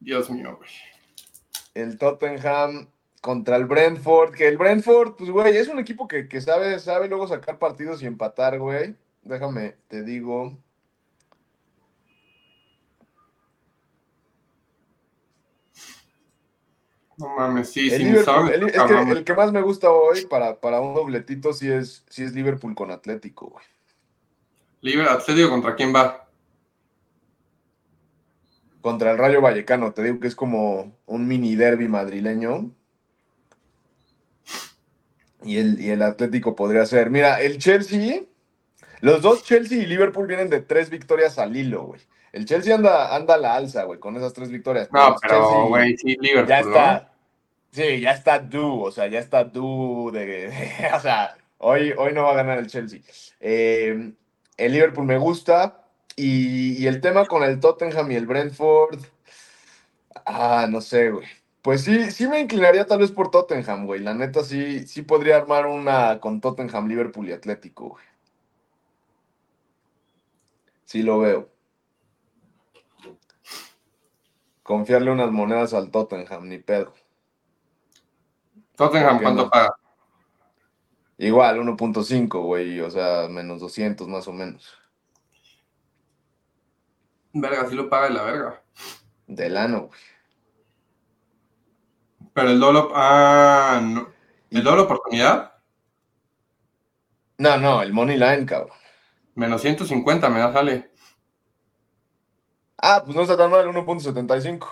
Dios 0.00 0.28
mío, 0.28 0.56
güey. 0.56 0.70
El 1.75 1.99
Tottenham 1.99 2.88
contra 3.20 3.54
el 3.54 3.66
Brentford, 3.66 4.34
que 4.34 4.49
el 4.49 4.58
Brentford, 4.58 5.14
pues, 5.14 5.30
güey, 5.30 5.56
es 5.56 5.68
un 5.68 5.78
equipo 5.78 6.08
que, 6.08 6.28
que 6.28 6.40
sabe, 6.40 6.80
sabe 6.80 7.06
luego 7.06 7.28
sacar 7.28 7.61
partidos 7.61 8.02
y 8.02 8.06
empatar, 8.06 8.58
güey. 8.58 8.96
Déjame, 9.23 9.76
te 9.87 10.02
digo. 10.02 10.58
No 17.18 17.37
mames, 17.37 17.70
sí, 17.70 17.88
el, 17.92 18.16
el, 18.16 19.25
que, 19.25 19.34
más 19.34 19.52
me 19.52 19.62
gusta 19.62 19.90
hoy 19.90 20.26
para, 20.26 20.61
para 20.61 20.80
un 20.80 20.94
dobletito 20.94 21.52
sí 21.52 21.70
es, 21.70 22.04
sí 22.08 22.25
es 22.25 22.32
Liverpool 22.32 22.75
con 22.75 22.90
Atlético, 22.90 23.50
güey. 23.50 23.64
Liverpool, 24.80 25.16
Atlético 25.16 25.50
contra 25.50 25.75
quién 25.75 25.94
va? 25.94 26.28
Contra 28.80 29.11
el 29.11 29.18
Rayo 29.18 29.40
Vallecano, 29.40 29.92
te 29.92 30.02
digo 30.02 30.20
que 30.20 30.28
es 30.28 30.37
como 30.37 30.97
un 31.06 31.26
mini 31.26 31.56
derby 31.56 31.88
madrileño. 31.88 32.70
Y 35.42 35.58
el, 35.58 35.80
y 35.80 35.90
el 35.90 36.02
Atlético 36.02 36.54
podría 36.56 36.85
ser. 36.87 37.11
Mira, 37.11 37.40
el 37.40 37.58
Chelsea 37.58 38.23
los 39.00 39.23
dos, 39.23 39.44
Chelsea 39.44 39.78
y 39.78 39.87
Liverpool, 39.87 40.26
vienen 40.26 40.50
de 40.50 40.61
tres 40.61 40.90
victorias 40.90 41.38
al 41.38 41.56
hilo, 41.56 41.85
güey. 41.85 42.00
El 42.32 42.44
Chelsea 42.44 42.75
anda, 42.75 43.14
anda 43.14 43.35
a 43.35 43.38
la 43.38 43.54
alza, 43.54 43.85
güey, 43.85 43.99
con 43.99 44.16
esas 44.16 44.32
tres 44.32 44.50
victorias. 44.50 44.88
No, 44.92 45.16
pero, 45.20 45.68
güey, 45.68 45.97
sí, 45.97 46.16
Liverpool, 46.20 46.49
ya 46.49 46.61
está, 46.61 47.12
Sí, 47.70 48.00
ya 48.00 48.12
está 48.12 48.38
due, 48.38 48.88
o 48.88 48.90
sea, 48.90 49.06
ya 49.08 49.18
está 49.18 49.44
due 49.44 50.11
de, 50.12 50.50
o 50.94 51.00
sea, 51.00 51.37
hoy, 51.58 51.92
hoy 51.97 52.12
no 52.12 52.25
va 52.25 52.32
a 52.32 52.37
ganar 52.37 52.58
el 52.58 52.66
Chelsea. 52.66 53.00
Eh, 53.40 54.12
el 54.58 54.72
Liverpool 54.72 55.06
me 55.06 55.16
gusta 55.16 55.84
y, 56.16 56.82
y, 56.82 56.86
el 56.86 57.00
tema 57.00 57.24
con 57.24 57.42
el 57.44 57.60
Tottenham 57.60 58.10
y 58.10 58.16
el 58.16 58.26
Brentford, 58.26 58.98
ah, 60.26 60.66
no 60.68 60.80
sé, 60.80 61.10
güey. 61.10 61.26
Pues 61.62 61.82
sí, 61.82 62.10
sí 62.10 62.26
me 62.26 62.40
inclinaría 62.40 62.86
tal 62.86 63.00
vez 63.00 63.12
por 63.12 63.30
Tottenham, 63.30 63.86
güey. 63.86 64.00
La 64.00 64.14
neta 64.14 64.42
sí, 64.42 64.86
sí 64.86 65.02
podría 65.02 65.36
armar 65.36 65.66
una 65.66 66.20
con 66.20 66.40
Tottenham, 66.40 66.88
Liverpool 66.88 67.28
y 67.28 67.32
Atlético, 67.32 67.90
güey. 67.90 68.04
Sí 70.84 71.02
lo 71.02 71.18
veo. 71.18 71.50
Confiarle 74.62 75.10
unas 75.10 75.30
monedas 75.30 75.74
al 75.74 75.90
Tottenham, 75.90 76.48
ni 76.48 76.58
pedo. 76.58 76.94
¿Tottenham 78.76 79.20
cuánto 79.20 79.50
paga? 79.50 79.77
Igual, 81.18 81.58
1.5, 81.58 82.42
güey, 82.42 82.80
o 82.80 82.90
sea, 82.90 83.28
menos 83.28 83.60
200 83.60 84.06
más 84.06 84.28
o 84.28 84.32
menos. 84.32 84.78
Verga, 87.32 87.68
sí 87.68 87.75
lo 87.75 87.90
paga 87.90 88.08
de 88.08 88.14
la 88.14 88.22
verga. 88.22 88.62
Del 89.26 89.56
ano, 89.56 89.88
güey. 89.88 90.00
Pero 92.32 92.50
el 92.50 92.60
doble. 92.60 92.82
Ah, 92.94 93.80
no. 93.82 94.08
¿El 94.50 94.62
doble 94.62 94.82
oportunidad? 94.82 95.54
No, 97.38 97.56
no, 97.58 97.82
el 97.82 97.92
money 97.92 98.16
line, 98.16 98.46
cabrón. 98.46 98.76
Menos 99.34 99.60
150 99.62 100.28
me 100.30 100.38
da 100.38 100.52
sale. 100.52 100.90
Ah, 102.76 103.02
pues 103.04 103.16
no 103.16 103.22
está 103.22 103.37
tan 103.37 103.50
mal, 103.50 103.66
1.75. 103.66 104.68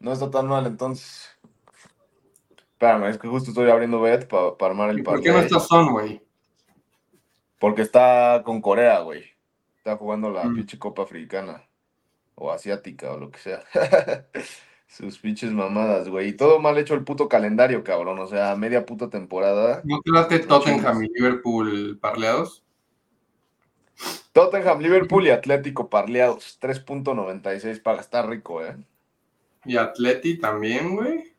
No 0.00 0.12
está 0.12 0.30
tan 0.30 0.46
mal 0.46 0.66
entonces. 0.66 1.28
Espérame, 2.82 3.10
es 3.10 3.18
que 3.18 3.28
justo 3.28 3.50
estoy 3.50 3.70
abriendo 3.70 4.00
bet 4.00 4.26
para 4.26 4.56
armar 4.60 4.90
el 4.90 5.04
¿Por 5.04 5.20
qué 5.20 5.30
no 5.30 5.38
está 5.38 5.60
Son, 5.60 5.92
güey? 5.92 6.20
Porque 7.60 7.82
está 7.82 8.42
con 8.44 8.60
Corea, 8.60 8.98
güey. 9.02 9.22
Está 9.76 9.96
jugando 9.96 10.30
la 10.30 10.42
mm. 10.42 10.54
pinche 10.56 10.80
Copa 10.80 11.02
Africana. 11.02 11.62
O 12.34 12.50
asiática, 12.50 13.12
o 13.12 13.20
lo 13.20 13.30
que 13.30 13.38
sea. 13.38 13.62
Sus 14.88 15.16
pinches 15.20 15.52
mamadas, 15.52 16.08
güey. 16.08 16.30
Y 16.30 16.32
todo 16.32 16.58
mal 16.58 16.76
hecho 16.76 16.94
el 16.94 17.04
puto 17.04 17.28
calendario, 17.28 17.84
cabrón. 17.84 18.18
O 18.18 18.26
sea, 18.26 18.56
media 18.56 18.84
puta 18.84 19.08
temporada. 19.08 19.80
¿No 19.84 20.00
te 20.00 20.40
Tottenham 20.40 21.04
y 21.04 21.08
Liverpool 21.10 22.00
parleados? 22.00 22.64
Tottenham, 24.32 24.80
Liverpool 24.80 25.28
y 25.28 25.30
Atlético 25.30 25.88
parleados. 25.88 26.58
3.96 26.60 27.80
para 27.80 28.00
estar 28.00 28.28
rico, 28.28 28.60
eh. 28.60 28.76
Y 29.64 29.76
Atleti 29.76 30.40
también, 30.40 30.96
güey. 30.96 31.31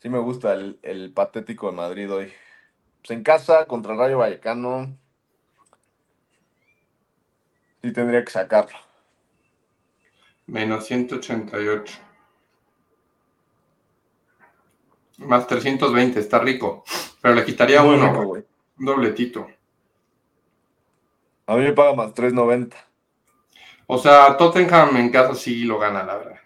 Sí 0.00 0.08
me 0.08 0.18
gusta 0.18 0.52
el, 0.54 0.78
el 0.82 1.12
patético 1.12 1.70
de 1.70 1.76
Madrid 1.76 2.12
hoy. 2.12 2.32
Pues 3.00 3.10
en 3.10 3.22
casa 3.22 3.66
contra 3.66 3.92
el 3.92 3.98
Rayo 3.98 4.18
Vallecano. 4.18 4.96
Sí 7.82 7.92
tendría 7.92 8.24
que 8.24 8.30
sacarlo. 8.30 8.78
Menos 10.46 10.86
188. 10.86 11.98
Más 15.18 15.46
320, 15.46 16.20
está 16.20 16.38
rico. 16.38 16.84
Pero 17.20 17.34
le 17.34 17.44
quitaría 17.44 17.82
uno. 17.82 18.24
güey. 18.24 18.44
Un 18.78 18.86
dobletito. 18.86 19.48
A 21.46 21.56
mí 21.56 21.64
me 21.64 21.72
paga 21.72 21.94
más 21.94 22.14
390. 22.14 22.76
O 23.86 23.98
sea, 23.98 24.36
Tottenham 24.36 24.96
en 24.96 25.10
casa 25.10 25.34
sí 25.34 25.64
lo 25.64 25.78
gana, 25.78 26.04
la 26.04 26.16
verdad. 26.16 26.40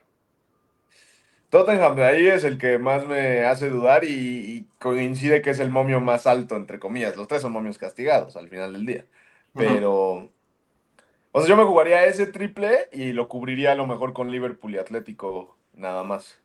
Tottenham 1.53 1.97
de 1.97 2.05
ahí 2.07 2.27
es 2.29 2.45
el 2.45 2.57
que 2.57 2.79
más 2.79 3.07
me 3.07 3.45
hace 3.45 3.69
dudar 3.69 4.05
y, 4.05 4.67
coincide 4.79 5.43
que 5.43 5.51
es 5.51 5.61
el 5.61 5.71
momio 5.71 6.01
más 6.01 6.27
alto, 6.27 6.57
entre 6.57 6.79
comillas. 6.79 7.15
Los 7.15 7.29
tres 7.29 7.43
son 7.43 7.53
momios 7.53 7.77
castigados 7.77 8.39
al 8.39 8.49
final 8.49 8.73
del 8.73 8.87
día. 8.87 9.05
Pero, 9.55 10.31
o 11.31 11.41
sea, 11.41 11.47
yo 11.47 11.57
me 11.59 11.65
jugaría 11.65 12.07
ese 12.07 12.27
triple 12.27 12.89
y 12.91 13.13
lo 13.13 13.29
cubriría 13.29 13.73
a 13.73 13.75
lo 13.75 13.87
mejor 13.87 14.15
con 14.15 14.31
Liverpool 14.31 14.75
y 14.75 14.79
Atlético 14.79 15.59
nada 15.75 16.03
más. 16.03 16.41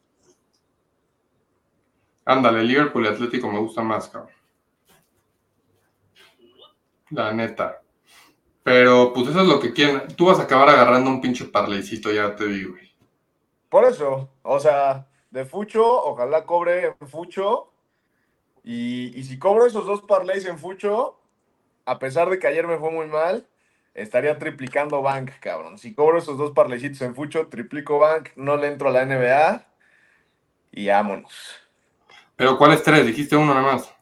Ándale, 2.26 2.62
Liverpool 2.66 3.06
y 3.06 3.08
Atlético 3.08 3.50
me 3.50 3.60
gusta 3.60 3.82
más, 3.82 4.10
cabrón. 4.10 4.34
La 7.12 7.32
neta. 7.32 7.82
Pero 8.62 9.14
pues 9.14 9.30
eso 9.30 9.40
es 9.40 9.48
lo 9.48 9.62
que 9.62 9.72
quieren. 9.72 10.02
Tú 10.18 10.26
vas 10.26 10.40
a 10.42 10.44
acabar 10.44 10.68
agarrando 10.68 11.10
un 11.10 11.22
pinche 11.22 11.46
parleycito, 11.46 12.12
ya 12.12 12.36
te 12.36 12.46
digo, 12.46 12.72
güey. 12.72 12.88
Por 13.70 13.86
eso, 13.86 14.30
o 14.44 14.60
sea, 14.60 15.08
de 15.32 15.46
Fucho, 15.46 15.86
ojalá 15.86 16.46
cobre 16.46 16.96
en 17.00 17.08
Fucho. 17.08 17.72
Y, 18.64 19.24
si 19.24 19.40
cobro 19.40 19.66
esos 19.66 19.86
dos 19.86 20.02
parlays 20.02 20.46
en 20.46 20.60
Fucho, 20.60 21.20
a 21.86 22.00
pesar 22.00 22.30
de 22.30 22.38
que 22.38 22.48
ayer 22.48 22.68
me 22.68 22.78
fue 22.78 22.92
muy 22.92 23.08
mal, 23.08 23.48
estaría 23.94 24.38
triplicando 24.38 25.02
Bank, 25.02 25.32
cabrón. 25.40 25.78
Si 25.78 25.94
cobro 25.94 26.18
esos 26.18 26.38
dos 26.38 26.52
parleycitos 26.52 27.02
en 27.02 27.16
Fucho, 27.16 27.48
triplico 27.48 28.00
Bank, 28.00 28.30
no 28.36 28.58
le 28.58 28.68
entro 28.68 28.90
a 28.90 28.92
la 28.92 29.06
NBA 29.06 29.66
y 30.72 30.88
vámonos. 30.88 31.56
¿Pero 32.36 32.58
cuáles 32.58 32.84
tres? 32.84 33.06
Dijiste 33.06 33.36
uno 33.36 33.54
nada 33.54 33.74
más. 33.74 33.94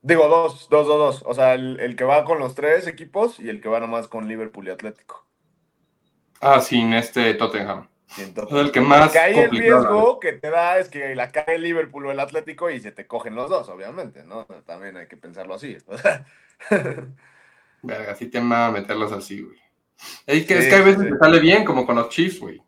Digo, 0.00 0.26
dos, 0.28 0.68
dos, 0.70 0.86
dos, 0.86 0.98
dos. 0.98 1.22
O 1.26 1.34
sea, 1.34 1.54
el, 1.54 1.94
que 1.96 2.04
va 2.04 2.24
con 2.24 2.38
los 2.38 2.54
tres 2.54 2.86
equipos 2.86 3.38
y 3.38 3.48
el 3.48 3.60
que 3.60 3.68
va 3.68 3.80
nomás 3.80 4.08
con 4.08 4.26
Liverpool 4.26 4.66
y 4.68 4.70
Atlético. 4.70 5.26
Ah, 6.40 6.60
sin 6.60 6.92
este 6.94 7.34
Tottenham. 7.34 7.88
El 8.16 8.72
que 8.72 8.80
más. 8.80 9.12
Que 9.12 9.18
ahí 9.18 9.38
el 9.38 9.50
riesgo 9.50 10.18
que 10.20 10.32
te 10.32 10.50
da 10.50 10.78
es 10.78 10.88
que 10.88 11.14
la 11.14 11.30
cae 11.30 11.56
el 11.56 11.62
Liverpool 11.62 12.06
o 12.06 12.10
el 12.10 12.20
Atlético 12.20 12.70
y 12.70 12.80
se 12.80 12.92
te 12.92 13.06
cogen 13.06 13.34
los 13.34 13.50
dos, 13.50 13.68
obviamente, 13.68 14.24
¿no? 14.24 14.44
También 14.66 14.96
hay 14.96 15.06
que 15.06 15.16
pensarlo 15.16 15.54
así. 15.54 15.76
Verga, 17.82 18.14
sí 18.16 18.26
te 18.26 18.38
a 18.38 18.70
meterlos 18.70 19.12
así, 19.12 19.42
güey. 19.42 19.58
Es 20.26 20.46
que, 20.46 20.58
es 20.58 20.68
que 20.68 20.74
a 20.74 20.82
veces 20.82 21.10
te 21.10 21.18
sale 21.18 21.40
bien, 21.40 21.64
como 21.64 21.86
con 21.86 21.96
los 21.96 22.08
Chiefs, 22.08 22.40
güey. 22.40 22.62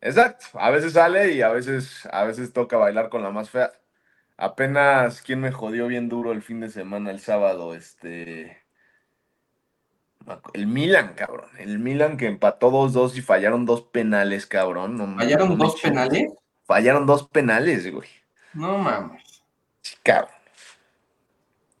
Exacto. 0.00 0.46
A 0.54 0.70
veces 0.70 0.92
sale 0.92 1.32
y 1.32 1.42
a 1.42 1.48
veces, 1.48 2.06
a 2.10 2.24
veces 2.24 2.52
toca 2.52 2.76
bailar 2.76 3.08
con 3.08 3.22
la 3.22 3.30
más 3.30 3.50
fea. 3.50 3.72
Apenas, 4.36 5.22
¿quién 5.22 5.40
me 5.40 5.50
jodió 5.50 5.88
bien 5.88 6.08
duro 6.08 6.32
el 6.32 6.42
fin 6.42 6.60
de 6.60 6.70
semana, 6.70 7.10
el 7.10 7.20
sábado? 7.20 7.74
Este. 7.74 8.67
El 10.52 10.66
Milan, 10.66 11.14
cabrón. 11.14 11.50
El 11.58 11.78
Milan 11.78 12.16
que 12.16 12.26
empató 12.26 12.70
2-2 12.70 13.16
y 13.16 13.20
fallaron 13.20 13.66
dos 13.66 13.82
penales, 13.82 14.46
cabrón. 14.46 15.16
¿Fallaron 15.16 15.58
dos 15.58 15.80
penales? 15.80 16.32
Fallaron 16.64 17.06
dos 17.06 17.28
penales, 17.28 17.92
güey. 17.92 18.08
No 18.54 18.78
mames. 18.78 19.42
Sí, 19.80 19.96
cabrón. 20.02 20.30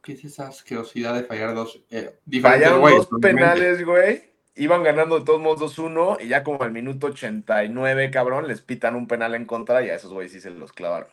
¿Qué 0.02 0.12
es 0.12 0.24
esa 0.24 0.48
asquerosidad 0.48 1.14
de 1.14 1.24
fallar 1.24 1.54
dos? 1.54 1.82
Eh, 1.90 2.18
fallaron 2.40 2.80
dos 2.80 3.08
penales, 3.20 3.84
güey. 3.84 4.28
Iban 4.54 4.82
ganando 4.82 5.20
de 5.20 5.24
todos 5.24 5.40
modos 5.40 5.78
2-1 5.78 6.18
y 6.20 6.28
ya 6.28 6.42
como 6.42 6.62
al 6.62 6.72
minuto 6.72 7.08
89, 7.08 8.10
cabrón, 8.10 8.48
les 8.48 8.60
pitan 8.60 8.96
un 8.96 9.06
penal 9.06 9.36
en 9.36 9.44
contra 9.44 9.84
y 9.84 9.90
a 9.90 9.94
esos 9.94 10.12
güeyes 10.12 10.32
sí 10.32 10.40
se 10.40 10.50
los 10.50 10.72
clavaron. 10.72 11.10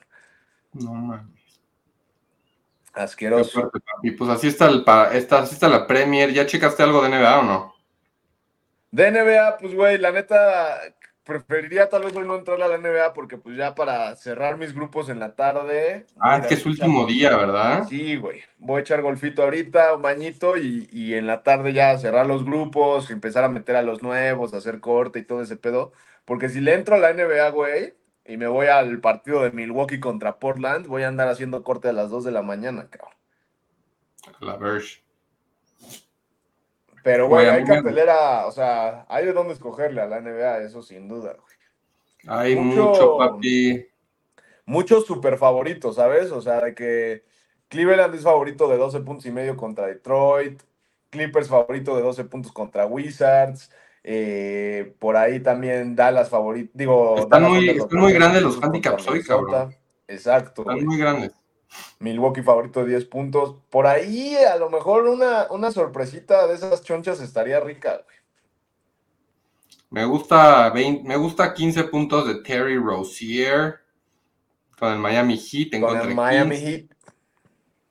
No 0.74 0.94
mames. 0.94 1.45
Asqueroso. 2.96 3.72
Y 4.04 4.12
pues 4.12 4.30
así 4.30 4.48
está, 4.48 4.68
el, 4.68 4.86
está, 5.14 5.40
así 5.40 5.54
está 5.54 5.68
la 5.68 5.86
Premier. 5.86 6.32
¿Ya 6.32 6.46
checaste 6.46 6.82
algo 6.84 7.02
de 7.02 7.10
NBA 7.10 7.40
o 7.40 7.44
no? 7.44 7.76
De 8.92 9.12
NBA, 9.12 9.58
pues 9.58 9.76
güey, 9.76 9.98
la 9.98 10.12
neta, 10.12 10.80
preferiría 11.26 11.90
tal 11.90 12.04
vez 12.04 12.16
hoy 12.16 12.26
no 12.26 12.36
entrar 12.36 12.62
a 12.62 12.68
la 12.68 12.78
NBA 12.78 13.14
porque 13.14 13.38
pues 13.38 13.58
ya 13.58 13.76
para 13.76 14.16
cerrar 14.16 14.58
mis 14.58 14.74
grupos 14.74 15.10
en 15.10 15.20
la 15.20 15.36
tarde. 15.36 16.06
Ah, 16.20 16.38
es 16.38 16.48
que 16.48 16.54
es 16.54 16.66
último 16.66 17.06
día, 17.06 17.36
¿verdad? 17.36 17.86
Sí, 17.90 18.16
güey. 18.16 18.42
Voy 18.60 18.78
a 18.78 18.82
echar 18.82 19.02
golfito 19.02 19.44
ahorita, 19.44 19.96
un 19.96 20.04
bañito 20.04 20.56
y, 20.56 20.88
y, 20.92 21.16
en 21.16 21.28
la 21.28 21.44
tarde 21.44 21.74
ya 21.74 21.98
cerrar 21.98 22.28
los 22.28 22.46
grupos, 22.46 23.10
empezar 23.12 23.44
a 23.44 23.50
meter 23.50 23.76
a 23.76 23.82
los 23.82 24.02
nuevos, 24.04 24.54
hacer 24.54 24.80
corte 24.80 25.20
y 25.20 25.24
todo 25.24 25.42
ese 25.42 25.58
pedo. 25.58 25.92
Porque 26.24 26.48
si 26.48 26.62
le 26.62 26.76
entro 26.76 26.96
a 26.96 27.00
la 27.00 27.12
NBA, 27.12 27.50
güey, 27.50 27.94
y 28.26 28.38
me 28.38 28.48
voy 28.48 28.68
al 28.68 29.00
partido 29.00 29.42
de 29.42 29.52
Milwaukee 29.52 30.00
contra 30.00 30.40
Portland, 30.40 30.88
voy 30.88 31.04
a 31.04 31.08
andar 31.08 31.28
haciendo 31.28 31.64
corte 31.64 31.90
a 31.90 31.94
las 31.94 32.10
2 32.10 32.24
de 32.24 32.32
la 32.32 32.42
mañana, 32.42 32.90
cabrón. 32.90 33.14
La 34.40 34.58
Verge. 34.58 35.04
Pero, 37.04 37.28
güey, 37.28 37.48
hay 37.48 37.64
cartelera, 37.64 38.48
o 38.48 38.52
sea, 38.52 39.06
hay 39.10 39.28
de 39.28 39.34
dónde 39.34 39.54
escogerle 39.54 40.02
a 40.02 40.08
la 40.08 40.22
NBA, 40.22 40.64
eso 40.64 40.82
sin 40.82 41.08
duda, 41.08 41.34
güey. 41.34 41.56
Hay 42.28 42.56
mucho, 42.56 43.18
papi. 43.20 43.86
Muchos 44.66 45.06
super 45.06 45.38
favoritos, 45.38 45.98
¿sabes? 45.98 46.32
O 46.32 46.42
sea, 46.42 46.60
de 46.62 46.74
que 46.74 47.24
Cleveland 47.68 48.16
es 48.16 48.24
favorito 48.24 48.68
de 48.68 48.78
12 48.78 49.02
puntos 49.02 49.26
y 49.28 49.32
medio 49.32 49.56
contra 49.56 49.86
Detroit, 49.86 50.64
Clippers 51.12 51.48
favorito 51.48 51.96
de 51.96 52.02
12 52.02 52.24
puntos 52.26 52.52
contra 52.52 52.88
Wizards, 52.88 53.70
eh, 54.08 54.94
por 55.00 55.18
ahí 55.18 55.40
también 55.40 55.96
Dallas 55.96 56.30
favorito. 56.30 56.70
Digo, 56.76 57.18
están 57.18 57.42
muy, 57.42 57.76
muy 57.90 58.14
grandes 58.14 58.44
los 58.44 58.62
handicaps 58.62 59.08
hoy, 59.08 59.24
cabrón. 59.24 59.76
Exacto. 60.08 60.62
Están 60.62 60.86
muy 60.86 61.00
grandes. 61.00 61.32
Milwaukee 61.98 62.44
favorito 62.44 62.82
de 62.82 62.92
10 62.92 63.06
puntos. 63.06 63.56
Por 63.72 63.88
ahí, 63.88 64.36
a 64.36 64.58
lo 64.58 64.70
mejor 64.70 65.06
una, 65.08 65.48
una 65.50 65.72
sorpresita 65.72 66.46
de 66.46 66.54
esas 66.54 66.84
chonchas 66.84 67.20
estaría 67.20 67.60
rica, 67.60 68.06
Me 69.90 70.06
gusta, 70.06 70.72
me 70.72 71.18
gusta 71.18 71.56
15 71.56 71.86
puntos 71.86 72.28
de 72.28 72.44
Terry 72.44 72.78
Rozier 72.78 73.80
con 74.78 74.94
el 74.94 75.00
Miami 75.00 75.36
Heat 75.36 75.74
en 75.74 75.82
con 75.82 75.98
el 75.98 76.14
Miami 76.14 76.58
Heat. 76.58 76.86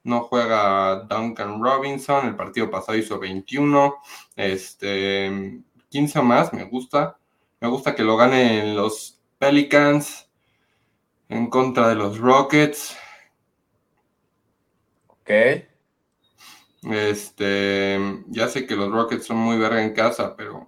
No 0.04 0.20
juega 0.20 1.06
Duncan 1.10 1.60
Robinson, 1.60 2.28
el 2.28 2.36
partido 2.36 2.70
pasado 2.70 2.96
hizo 2.96 3.18
21. 3.18 3.96
Este, 4.36 5.64
15 5.94 6.22
más, 6.22 6.52
me 6.52 6.64
gusta. 6.64 7.18
Me 7.60 7.68
gusta 7.68 7.94
que 7.94 8.02
lo 8.02 8.16
ganen 8.16 8.74
los 8.74 9.22
Pelicans 9.38 10.28
en 11.28 11.48
contra 11.48 11.88
de 11.88 11.94
los 11.94 12.18
Rockets. 12.18 12.96
Ok. 15.06 15.30
Este, 16.90 18.24
ya 18.26 18.48
sé 18.48 18.66
que 18.66 18.74
los 18.74 18.90
Rockets 18.90 19.24
son 19.24 19.36
muy 19.36 19.56
verga 19.56 19.84
en 19.84 19.94
casa, 19.94 20.34
pero 20.36 20.66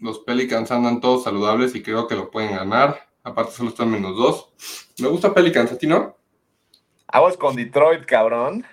los 0.00 0.18
Pelicans 0.18 0.72
andan 0.72 1.00
todos 1.00 1.22
saludables 1.22 1.76
y 1.76 1.84
creo 1.84 2.08
que 2.08 2.16
lo 2.16 2.32
pueden 2.32 2.56
ganar. 2.56 3.10
Aparte 3.22 3.52
solo 3.52 3.68
están 3.68 3.92
menos 3.92 4.16
dos. 4.16 4.52
Me 4.98 5.06
gusta 5.06 5.32
Pelicans, 5.32 5.70
¿a 5.70 5.78
ti 5.78 5.86
no? 5.86 6.16
Aguas 7.06 7.36
con 7.36 7.54
Detroit, 7.54 8.06
cabrón. 8.06 8.66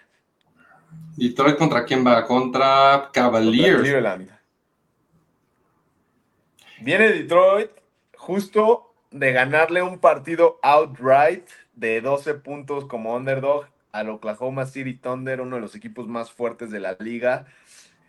Detroit 1.15 1.59
contra 1.59 1.85
quién 1.85 2.03
va? 2.03 2.25
Contra 2.25 3.11
Cavaliers. 3.13 4.38
Viene 6.81 7.09
Detroit 7.09 7.71
justo 8.15 8.93
de 9.11 9.33
ganarle 9.33 9.81
un 9.81 9.99
partido 9.99 10.59
outright 10.61 11.45
de 11.75 11.99
12 11.99 12.35
puntos 12.35 12.85
como 12.85 13.15
underdog 13.15 13.65
al 13.91 14.09
Oklahoma 14.09 14.65
City 14.65 14.93
Thunder, 14.93 15.41
uno 15.41 15.57
de 15.57 15.61
los 15.61 15.75
equipos 15.75 16.07
más 16.07 16.31
fuertes 16.31 16.71
de 16.71 16.79
la 16.79 16.95
liga. 16.99 17.47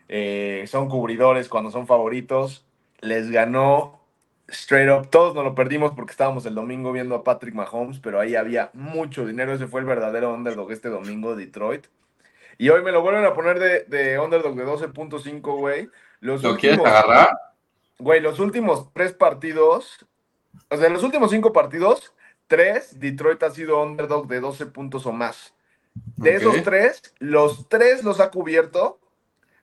Eh, 0.09 0.65
son 0.69 0.89
cubridores 0.89 1.49
cuando 1.49 1.71
son 1.71 1.87
favoritos. 1.87 2.67
Les 3.01 3.31
ganó 3.31 4.01
straight 4.49 4.91
up. 4.91 5.09
Todos 5.11 5.35
nos 5.35 5.45
lo 5.45 5.55
perdimos 5.55 5.93
porque 5.93 6.13
estábamos 6.13 6.47
el 6.47 6.55
domingo 6.55 6.93
viendo 6.93 7.15
a 7.15 7.25
Patrick 7.25 7.55
Mahomes, 7.55 7.99
pero 7.99 8.21
ahí 8.21 8.37
había 8.37 8.71
mucho 8.75 9.27
dinero. 9.27 9.53
Ese 9.53 9.67
fue 9.67 9.81
el 9.81 9.87
verdadero 9.87 10.33
underdog 10.33 10.71
este 10.71 10.91
domingo, 10.91 11.35
Detroit. 11.35 11.87
Y 12.59 12.69
hoy 12.69 12.83
me 12.83 12.93
lo 12.93 13.03
vuelven 13.03 13.25
a 13.25 13.33
poner 13.33 13.59
de, 13.59 13.85
de 13.85 14.19
underdog 14.19 14.55
de 14.55 14.67
12.5, 14.67 15.41
güey. 15.59 15.89
¿Lo 16.21 16.39
quieres 16.57 16.79
agarrar? 16.81 17.31
Güey, 18.01 18.21
los 18.21 18.41
últimos 18.41 18.93
tres 18.95 19.13
partidos, 19.13 20.07
o 20.71 20.77
sea, 20.77 20.87
en 20.87 20.95
los 20.95 21.03
últimos 21.03 21.31
cinco 21.31 21.53
partidos, 21.53 22.15
tres, 22.47 22.99
Detroit 22.99 23.43
ha 23.43 23.51
sido 23.51 23.83
underdog 23.83 24.27
de 24.27 24.41
12 24.41 24.67
puntos 24.67 25.05
o 25.07 25.13
más. 25.13 25.55
De 26.17 26.35
esos 26.35 26.63
tres, 26.63 27.15
los 27.19 27.69
tres 27.69 28.03
los 28.05 28.21
ha 28.21 28.31
cubierto. 28.31 28.99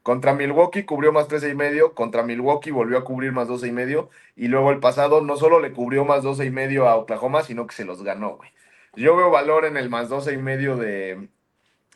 Contra 0.04 0.34
Milwaukee 0.34 0.86
cubrió 0.86 1.12
más 1.12 1.28
13 1.28 1.50
y 1.50 1.56
medio, 1.56 1.94
contra 1.94 2.24
Milwaukee 2.24 2.72
volvió 2.72 2.98
a 2.98 3.04
cubrir 3.04 3.34
más 3.34 3.50
12 3.50 3.68
y 3.68 3.72
medio, 3.74 4.10
y 4.38 4.48
luego 4.48 4.72
el 4.72 4.80
pasado 4.80 5.20
no 5.20 5.36
solo 5.36 5.60
le 5.60 5.74
cubrió 5.74 6.06
más 6.06 6.24
12 6.24 6.46
y 6.46 6.50
medio 6.50 6.88
a 6.88 6.96
Oklahoma, 6.96 7.44
sino 7.44 7.68
que 7.68 7.76
se 7.76 7.84
los 7.84 8.04
ganó, 8.04 8.38
güey. 8.38 8.50
Yo 8.96 9.18
veo 9.18 9.30
valor 9.30 9.66
en 9.66 9.76
el 9.76 9.90
más 9.90 10.08
12 10.08 10.34
y 10.34 10.38
medio 10.38 10.78
de, 10.78 11.28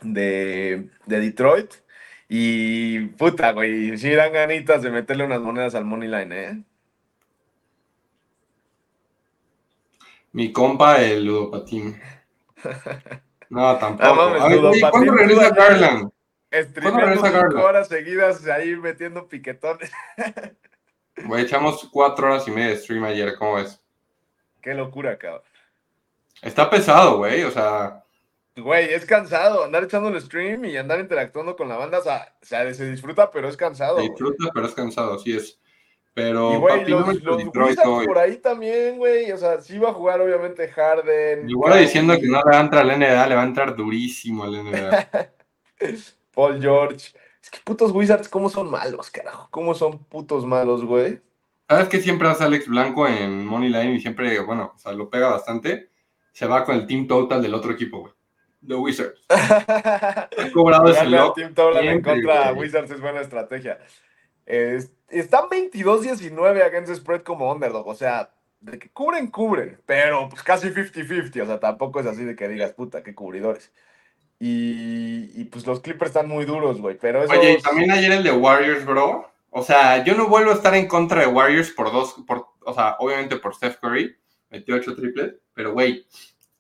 de, 0.01 0.89
de 1.05 1.19
Detroit. 1.19 1.74
Y 2.33 3.07
puta, 3.17 3.51
güey, 3.51 3.97
sí 3.97 4.09
dan 4.11 4.31
ganitas 4.31 4.81
de 4.81 4.89
meterle 4.89 5.25
unas 5.25 5.41
monedas 5.41 5.75
al 5.75 5.83
Money 5.83 6.07
Line, 6.07 6.41
¿eh? 6.41 6.63
Mi 10.31 10.53
compa, 10.53 11.01
el 11.01 11.25
ludopatín. 11.25 12.00
No, 13.50 13.77
tampoco. 13.77 14.31
¿Cuándo 14.91 15.13
regresa 15.13 15.50
Garland? 15.50 16.09
¿Cuándo 16.81 17.01
regresa 17.01 17.31
Garland? 17.31 17.65
horas 17.65 17.89
seguidas 17.89 18.47
ahí 18.47 18.77
metiendo 18.77 19.27
piquetones. 19.27 19.91
Güey, 21.25 21.43
echamos 21.43 21.89
cuatro 21.91 22.27
horas 22.27 22.47
y 22.47 22.51
media 22.51 22.69
de 22.69 22.77
stream 22.77 23.03
ayer, 23.03 23.35
¿cómo 23.38 23.59
es? 23.59 23.83
Qué 24.61 24.73
locura, 24.73 25.17
cabrón. 25.17 25.43
Está 26.41 26.69
pesado, 26.69 27.17
güey, 27.17 27.43
o 27.43 27.51
sea... 27.51 28.05
Güey, 28.55 28.93
es 28.93 29.05
cansado 29.05 29.63
andar 29.63 29.84
echando 29.86 30.10
el 30.10 30.22
stream 30.22 30.65
y 30.65 30.75
andar 30.75 31.00
interactuando 31.00 31.55
con 31.55 31.70
la 31.70 31.77
banda. 31.77 32.00
O 32.00 32.03
sea, 32.03 32.34
se 32.41 32.91
disfruta, 32.91 33.31
pero 33.31 33.48
es 33.48 33.55
cansado. 33.55 33.98
Se 33.98 34.03
disfruta, 34.03 34.50
pero 34.53 34.65
es 34.65 34.74
cansado, 34.74 35.13
así 35.13 35.36
es. 35.36 35.58
Pero, 36.13 36.53
y, 36.53 36.58
güey, 36.58 36.86
los, 36.89 37.24
los 37.24 37.43
por 38.05 38.17
ahí 38.17 38.38
también, 38.38 38.98
güey. 38.98 39.31
O 39.31 39.38
sea, 39.38 39.62
sí 39.62 39.77
va 39.77 39.91
a 39.91 39.93
jugar, 39.93 40.20
obviamente, 40.20 40.67
Harden. 40.67 41.50
Igual 41.50 41.79
diciendo 41.79 42.13
que 42.20 42.27
no 42.27 42.39
le 42.39 42.51
va 42.51 42.58
a 42.58 42.62
entrar 42.62 42.89
al 42.89 43.00
NBA, 43.00 43.27
le 43.27 43.36
va 43.36 43.41
a 43.41 43.46
entrar 43.46 43.75
durísimo 43.75 44.43
al 44.43 44.63
NBA. 44.63 45.10
Paul 46.34 46.62
George. 46.62 47.13
Es 47.41 47.50
que 47.50 47.60
putos 47.63 47.91
Wizards, 47.91 48.27
¿cómo 48.27 48.50
son 48.50 48.70
malos, 48.70 49.10
carajo? 49.10 49.48
¿Cómo 49.50 49.74
son 49.74 50.00
putos 50.03 50.46
malos, 50.46 50.84
güey? 50.84 51.22
¿Sabes 51.70 51.88
que 51.88 52.01
siempre 52.01 52.27
hace 52.27 52.43
Alex 52.43 52.67
Blanco 52.67 53.08
en 53.08 53.46
Money 53.46 53.70
Line 53.70 53.96
y 53.96 54.01
siempre, 54.01 54.38
bueno, 54.41 54.74
o 54.75 54.77
sea, 54.77 54.91
lo 54.91 55.10
pega 55.10 55.29
bastante? 55.29 55.89
Se 56.34 56.46
va 56.46 56.65
con 56.65 56.75
el 56.75 56.86
team 56.86 57.08
total 57.08 57.41
del 57.41 57.53
otro 57.53 57.72
equipo, 57.72 58.01
güey. 58.01 58.13
The 58.68 58.75
Wizards. 58.75 59.22
ha 59.30 60.30
cobrado 60.53 60.89
ese 60.89 61.06
lock. 61.06 61.36
Team 61.36 61.53
en 61.75 62.01
contra 62.01 62.53
Wizards 62.53 62.91
es 62.91 63.01
buena 63.01 63.22
estrategia. 63.22 63.80
están 64.46 65.46
22-19 65.50 66.63
against 66.63 66.96
spread 66.96 67.22
como 67.22 67.51
underdog. 67.51 67.88
O 67.88 67.96
sea, 67.96 68.31
de 68.59 68.77
que 68.79 68.90
cubren, 68.90 69.27
cubren. 69.27 69.79
Pero 69.85 70.29
pues 70.29 70.44
casi 70.44 70.70
50-50. 70.70 71.42
O 71.42 71.46
sea, 71.46 71.59
tampoco 71.59 72.00
es 72.00 72.05
así 72.05 72.24
de 72.24 72.35
que 72.35 72.48
digas, 72.48 72.74
puta, 72.74 73.03
qué 73.03 73.16
cubridores. 73.16 73.72
Y, 74.44 75.44
pues 75.46 75.68
los 75.68 75.81
Clippers 75.81 76.09
están 76.09 76.27
muy 76.27 76.46
duros, 76.46 76.81
güey. 76.81 76.98
Pero 77.00 77.22
Oye, 77.22 77.53
y 77.53 77.62
también 77.62 77.92
ayer 77.92 78.12
el 78.12 78.24
de 78.24 78.31
Warriors, 78.31 78.85
bro. 78.85 79.31
O 79.51 79.62
sea, 79.64 80.03
yo 80.03 80.16
no 80.16 80.27
vuelvo 80.27 80.51
a 80.51 80.55
estar 80.55 80.74
en 80.74 80.88
contra 80.88 81.22
de 81.22 81.27
Warriors 81.27 81.70
por 81.72 81.92
dos, 81.92 82.16
por, 82.25 82.48
o 82.62 82.74
sea, 82.74 82.96
obviamente 83.00 83.35
por 83.35 83.53
Steph 83.53 83.77
Curry, 83.79 84.16
metió 84.50 84.75
ocho 84.75 84.96
triples, 84.96 85.35
pero 85.53 85.74
güey, 85.74 86.07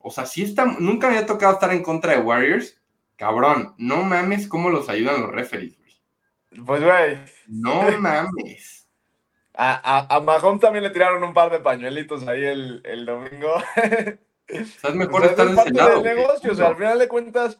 o 0.03 0.11
sea, 0.11 0.25
sí 0.25 0.43
está, 0.43 0.65
nunca 0.65 1.07
me 1.07 1.15
había 1.15 1.27
tocado 1.27 1.53
estar 1.53 1.71
en 1.71 1.83
contra 1.83 2.13
de 2.13 2.19
Warriors. 2.19 2.77
Cabrón, 3.15 3.75
no 3.77 4.03
mames 4.03 4.47
cómo 4.47 4.69
los 4.69 4.89
ayudan 4.89 5.21
los 5.21 5.31
referees, 5.31 5.77
güey. 5.77 6.65
Pues, 6.65 6.83
güey. 6.83 7.19
No 7.47 7.83
mames. 7.99 8.87
A, 9.53 10.15
a, 10.15 10.19
Mahomes 10.21 10.61
también 10.61 10.83
le 10.83 10.89
tiraron 10.89 11.23
un 11.23 11.33
par 11.33 11.51
de 11.51 11.59
pañuelitos 11.59 12.27
ahí 12.27 12.43
el, 12.43 12.81
el 12.85 13.05
domingo. 13.05 13.53
es 14.47 14.95
mejor 14.95 15.25
estar 15.25 15.47
en 15.47 15.59
ese 15.59 15.71
lado. 15.71 16.01
negocio, 16.01 16.51
o 16.51 16.55
sea, 16.55 16.67
al 16.67 16.77
final 16.77 16.97
de 16.97 17.07
cuentas, 17.07 17.59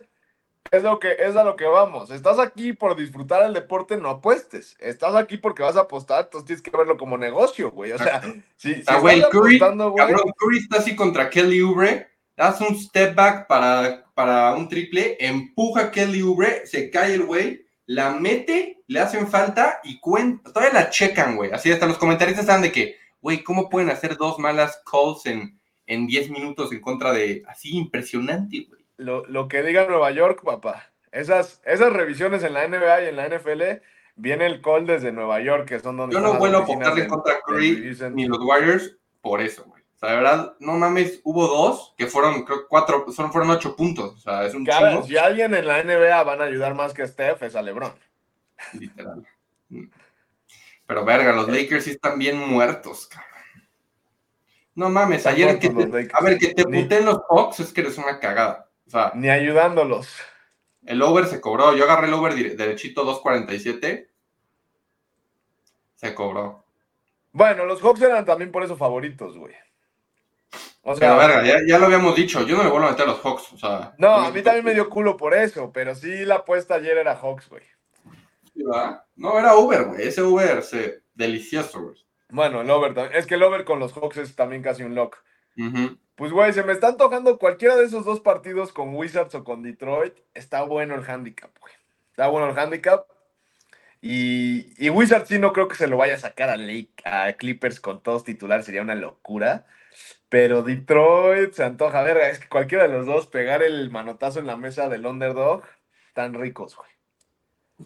es 0.71 0.84
lo 0.84 0.99
que 0.99 1.15
es 1.19 1.36
a 1.36 1.43
lo 1.43 1.56
que 1.56 1.65
vamos. 1.65 2.12
Estás 2.12 2.39
aquí 2.39 2.73
por 2.73 2.95
disfrutar 2.95 3.43
el 3.43 3.54
deporte, 3.54 3.97
no 3.97 4.10
apuestes. 4.10 4.77
Estás 4.80 5.15
aquí 5.15 5.38
porque 5.38 5.63
vas 5.63 5.75
a 5.75 5.82
apostar, 5.82 6.25
entonces 6.25 6.47
tienes 6.47 6.62
que 6.62 6.71
verlo 6.75 6.97
como 6.97 7.17
negocio, 7.17 7.71
güey. 7.71 7.91
O 7.91 7.97
sea, 7.97 8.21
si, 8.56 8.75
si 8.75 8.84
ah, 8.88 8.99
güey, 8.99 9.21
Curry, 9.30 9.60
cabrón, 9.60 10.32
Curry 10.38 10.58
está 10.60 10.77
así 10.77 10.95
contra 10.95 11.30
Kelly 11.30 11.62
Oubre, 11.62 12.11
das 12.41 12.60
un 12.60 12.75
step 12.75 13.13
back 13.13 13.45
para, 13.47 14.04
para 14.15 14.56
un 14.56 14.67
triple, 14.67 15.15
empuja 15.19 15.82
a 15.82 15.91
Kelly 15.91 16.23
Oubre, 16.23 16.65
se 16.65 16.89
cae 16.89 17.13
el 17.13 17.25
güey, 17.25 17.67
la 17.86 18.13
mete, 18.13 18.82
le 18.88 18.99
hacen 18.99 19.27
falta 19.27 19.80
y 19.84 19.99
cuenta, 19.99 20.51
todavía 20.51 20.73
la 20.73 20.89
checan, 20.89 21.36
güey. 21.36 21.51
Así 21.51 21.71
hasta 21.71 21.86
los 21.86 21.99
comentaristas 21.99 22.45
están 22.45 22.63
de 22.63 22.71
que, 22.71 22.95
güey, 23.21 23.43
¿cómo 23.43 23.69
pueden 23.69 23.91
hacer 23.91 24.17
dos 24.17 24.39
malas 24.39 24.82
calls 24.91 25.27
en, 25.27 25.60
en 25.86 26.08
10 26.08 26.32
minutos 26.32 26.71
en 26.71 26.82
contra 26.82 27.13
de, 27.13 27.43
así 27.47 27.77
impresionante, 27.77 28.65
güey? 28.67 28.82
lo, 28.97 29.47
que 29.47 29.62
diga 29.62 29.86
Nueva 29.86 30.10
York, 30.10 30.41
papá. 30.43 30.91
Esas, 31.12 31.62
esas 31.63 31.93
revisiones 31.93 32.43
en 32.43 32.56
la 32.56 32.67
NBA 32.67 33.04
y 33.04 33.08
en 33.10 33.17
la 33.17 33.30
NFL, 33.30 33.84
viene 34.15 34.47
el 34.47 34.62
call 34.62 34.88
desde 34.88 35.12
Nueva 35.12 35.41
York, 35.41 35.67
que 35.67 35.80
son 35.80 35.97
donde... 35.97 36.15
Yo 36.15 36.21
no 36.21 36.39
vuelvo 36.39 36.58
a 36.58 36.62
apostarle 36.62 37.08
contra 37.08 37.39
Curry 37.45 37.95
ni 38.13 38.25
los 38.25 38.39
Warriors 38.39 38.97
por 39.21 39.41
eso, 39.41 39.63
güey. 39.65 39.81
O 40.02 40.08
sea, 40.08 40.16
de 40.16 40.22
verdad, 40.24 40.56
no 40.60 40.74
mames, 40.74 41.22
hubo 41.24 41.48
dos 41.48 41.94
que 41.96 42.08
fueron, 42.08 42.44
creo, 42.44 42.68
cuatro, 42.68 43.06
son, 43.12 43.32
fueron 43.32 43.52
ocho 43.52 43.76
puntos. 43.76 44.16
O 44.16 44.18
sea, 44.18 44.46
es 44.48 44.56
un 44.56 44.66
chingo. 44.66 45.04
Si 45.04 45.16
alguien 45.16 45.54
en 45.54 45.68
la 45.68 45.84
NBA 45.84 46.24
van 46.24 46.42
a 46.42 46.46
ayudar 46.46 46.74
más 46.74 46.92
que 46.92 47.06
Steph, 47.06 47.44
es 47.44 47.56
a 47.56 47.62
LeBron. 47.62 47.94
Literal. 48.74 49.28
Pero 50.88 51.06
verga, 51.06 51.34
los 51.34 51.48
Lakers 51.48 51.84
sí 51.84 51.92
están 51.92 52.18
bien 52.18 52.36
muertos, 52.36 53.08
cabrón. 53.08 53.30
No 54.74 54.90
mames, 54.90 55.28
ayer 55.28 55.60
que 55.60 55.70
te, 55.70 56.10
a 56.12 56.22
ver, 56.24 56.40
que 56.40 56.56
te 56.56 56.64
puteen 56.64 57.06
los 57.06 57.22
Hawks 57.30 57.60
es 57.60 57.72
que 57.72 57.82
eres 57.82 58.00
una 58.00 58.20
cagada. 58.20 58.72
Ni 59.14 59.30
ayudándolos. 59.30 60.16
El 60.84 61.04
over 61.04 61.28
se 61.28 61.40
cobró. 61.40 61.76
Yo 61.76 61.84
agarré 61.84 62.08
el 62.08 62.14
over 62.16 62.34
derechito 62.34 63.06
2.47. 63.06 64.08
Se 65.94 66.16
cobró. 66.16 66.66
Bueno, 67.32 67.66
los 67.66 67.82
Hawks 67.82 68.02
eran 68.02 68.26
también 68.26 68.52
por 68.52 68.64
eso 68.64 68.76
favoritos, 68.76 69.38
güey. 69.38 69.54
O 70.84 70.96
sea, 70.96 71.16
verga, 71.16 71.44
ya, 71.66 71.78
lo 71.78 71.86
habíamos 71.86 72.16
dicho. 72.16 72.46
Yo 72.46 72.58
no 72.58 72.64
le 72.64 72.70
vuelvo 72.70 72.88
a 72.88 72.92
meter 72.92 73.06
a 73.06 73.12
los 73.12 73.22
Hawks. 73.22 73.54
O 73.54 73.58
sea, 73.58 73.94
no, 73.98 74.16
a 74.16 74.32
mí 74.32 74.42
también 74.42 74.66
me 74.66 74.74
dio 74.74 74.90
culo 74.90 75.16
por 75.16 75.34
eso. 75.34 75.72
Pero 75.72 75.94
sí, 75.96 76.26
la 76.26 76.36
apuesta 76.36 76.76
ayer 76.76 76.98
era 76.98 77.16
Hawks, 77.16 77.50
güey. 77.50 77.64
no, 79.16 79.40
era 79.40 79.56
Uber, 79.56 79.86
güey. 79.86 80.08
Ese 80.08 80.24
Uber, 80.24 80.64
se, 80.64 81.04
delicioso, 81.14 81.82
güey. 81.82 82.06
Bueno, 82.30 82.62
el 82.62 82.70
over 82.70 83.12
Es 83.14 83.28
que 83.28 83.36
el 83.36 83.44
over 83.44 83.66
con 83.66 83.80
los 83.80 83.94
Hawks 83.94 84.18
es 84.18 84.36
también 84.36 84.64
casi 84.64 84.84
un 84.84 84.96
lock. 84.96 85.18
Pues, 86.16 86.32
güey, 86.32 86.54
se 86.54 86.64
me 86.64 86.74
está 86.74 86.98
tocando 86.98 87.38
cualquiera 87.38 87.76
de 87.76 87.86
esos 87.86 88.06
dos 88.06 88.20
partidos 88.20 88.72
con 88.72 88.96
Wizards 88.96 89.36
o 89.36 89.44
con 89.44 89.62
Detroit. 89.64 90.16
Está 90.34 90.64
bueno 90.64 90.96
el 90.96 91.04
handicap, 91.08 91.52
güey. 91.60 91.74
Está 92.10 92.28
bueno 92.28 92.50
el 92.50 92.58
handicap. 92.58 93.06
Y, 94.02 94.74
y 94.84 94.90
Wizards 94.90 95.28
sí 95.30 95.38
no 95.38 95.54
creo 95.54 95.68
que 95.68 95.76
se 95.76 95.88
lo 95.88 95.98
vaya 95.98 96.16
a 96.16 96.20
sacar 96.20 96.50
a, 96.50 96.58
Lake, 96.58 96.90
a 97.06 97.34
Clippers 97.34 97.80
con 97.80 98.02
todos 98.02 98.24
titulares, 98.24 98.66
sería 98.66 98.82
una 98.82 98.96
locura. 98.96 99.68
Pero 100.30 100.64
Detroit 100.64 101.54
se 101.54 101.64
antoja. 101.64 102.02
ver, 102.02 102.18
es 102.18 102.40
que 102.40 102.48
cualquiera 102.48 102.88
de 102.88 102.94
los 102.94 103.06
dos 103.06 103.28
pegar 103.28 103.62
el 103.62 103.92
manotazo 103.92 104.40
en 104.40 104.48
la 104.48 104.58
mesa 104.58 104.90
del 104.90 105.06
underdog, 105.06 105.64
tan 106.14 106.34
ricos, 106.34 106.76
güey. 106.76 106.90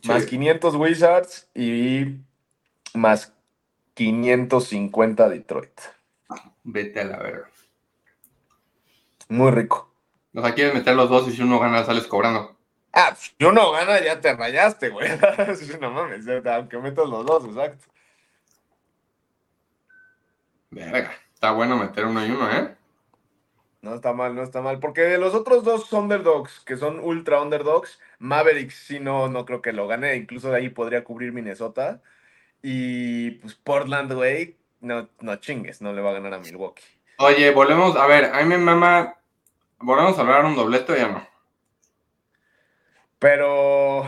Más 0.03 0.25
500 0.25 0.75
Wizards 0.75 1.49
y 1.53 2.17
más 2.93 3.33
550 3.95 5.29
Detroit. 5.29 5.81
Vete 6.63 7.01
a 7.01 7.05
la 7.05 7.17
verga. 7.17 7.49
Muy 9.29 9.51
rico. 9.51 9.91
O 10.33 10.41
sea, 10.41 10.53
quieres 10.53 10.73
meter 10.73 10.95
los 10.95 11.09
dos 11.09 11.27
y 11.27 11.31
si 11.31 11.41
uno 11.41 11.59
gana 11.59 11.83
sales 11.85 12.07
cobrando. 12.07 12.54
Ah, 12.97 13.13
si 13.13 13.43
uno 13.43 13.73
gana 13.73 14.01
ya 14.01 14.21
te 14.21 14.33
rayaste, 14.33 14.87
güey. 14.87 15.09
no 15.81 15.91
mames, 15.91 16.25
aunque 16.45 16.77
metas 16.77 17.09
los 17.09 17.25
dos, 17.25 17.43
exacto. 17.43 17.85
Verga, 20.71 21.13
está 21.33 21.51
bueno 21.51 21.75
meter 21.75 22.05
uno 22.05 22.25
y 22.25 22.31
uno, 22.31 22.49
¿eh? 22.49 22.73
No 23.81 23.95
está 23.95 24.13
mal, 24.13 24.33
no 24.33 24.43
está 24.43 24.61
mal. 24.61 24.79
Porque 24.79 25.01
de 25.01 25.17
los 25.17 25.35
otros 25.35 25.65
dos 25.65 25.91
underdogs, 25.91 26.61
que 26.61 26.77
son 26.77 27.01
ultra 27.01 27.41
underdogs, 27.41 27.99
Mavericks 28.19 28.75
sí 28.75 29.01
no, 29.01 29.27
no 29.27 29.45
creo 29.45 29.61
que 29.61 29.73
lo 29.73 29.87
gane. 29.87 30.15
Incluso 30.15 30.49
de 30.49 30.57
ahí 30.57 30.69
podría 30.69 31.03
cubrir 31.03 31.33
Minnesota. 31.33 32.01
Y 32.63 33.31
pues 33.31 33.55
Portland, 33.55 34.13
güey, 34.13 34.55
no, 34.79 35.09
no 35.19 35.35
chingues, 35.35 35.81
no 35.81 35.91
le 35.91 36.01
va 36.01 36.11
a 36.11 36.13
ganar 36.13 36.33
a 36.33 36.39
Milwaukee. 36.39 36.83
Oye, 37.17 37.51
volvemos, 37.51 37.97
a 37.97 38.07
ver, 38.07 38.33
a 38.33 38.41
mí 38.41 38.45
me 38.45 38.57
mama, 38.57 39.17
volvemos 39.79 40.17
a 40.17 40.21
hablar 40.21 40.45
un 40.45 40.55
doblete 40.55 40.93
o 40.93 40.95
ya 40.95 41.09
no. 41.09 41.34
Pero 43.25 44.07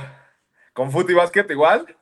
con 0.74 0.92
fútbol 0.92 1.10
y 1.10 1.14
básquet 1.16 1.50
igual. 1.50 1.98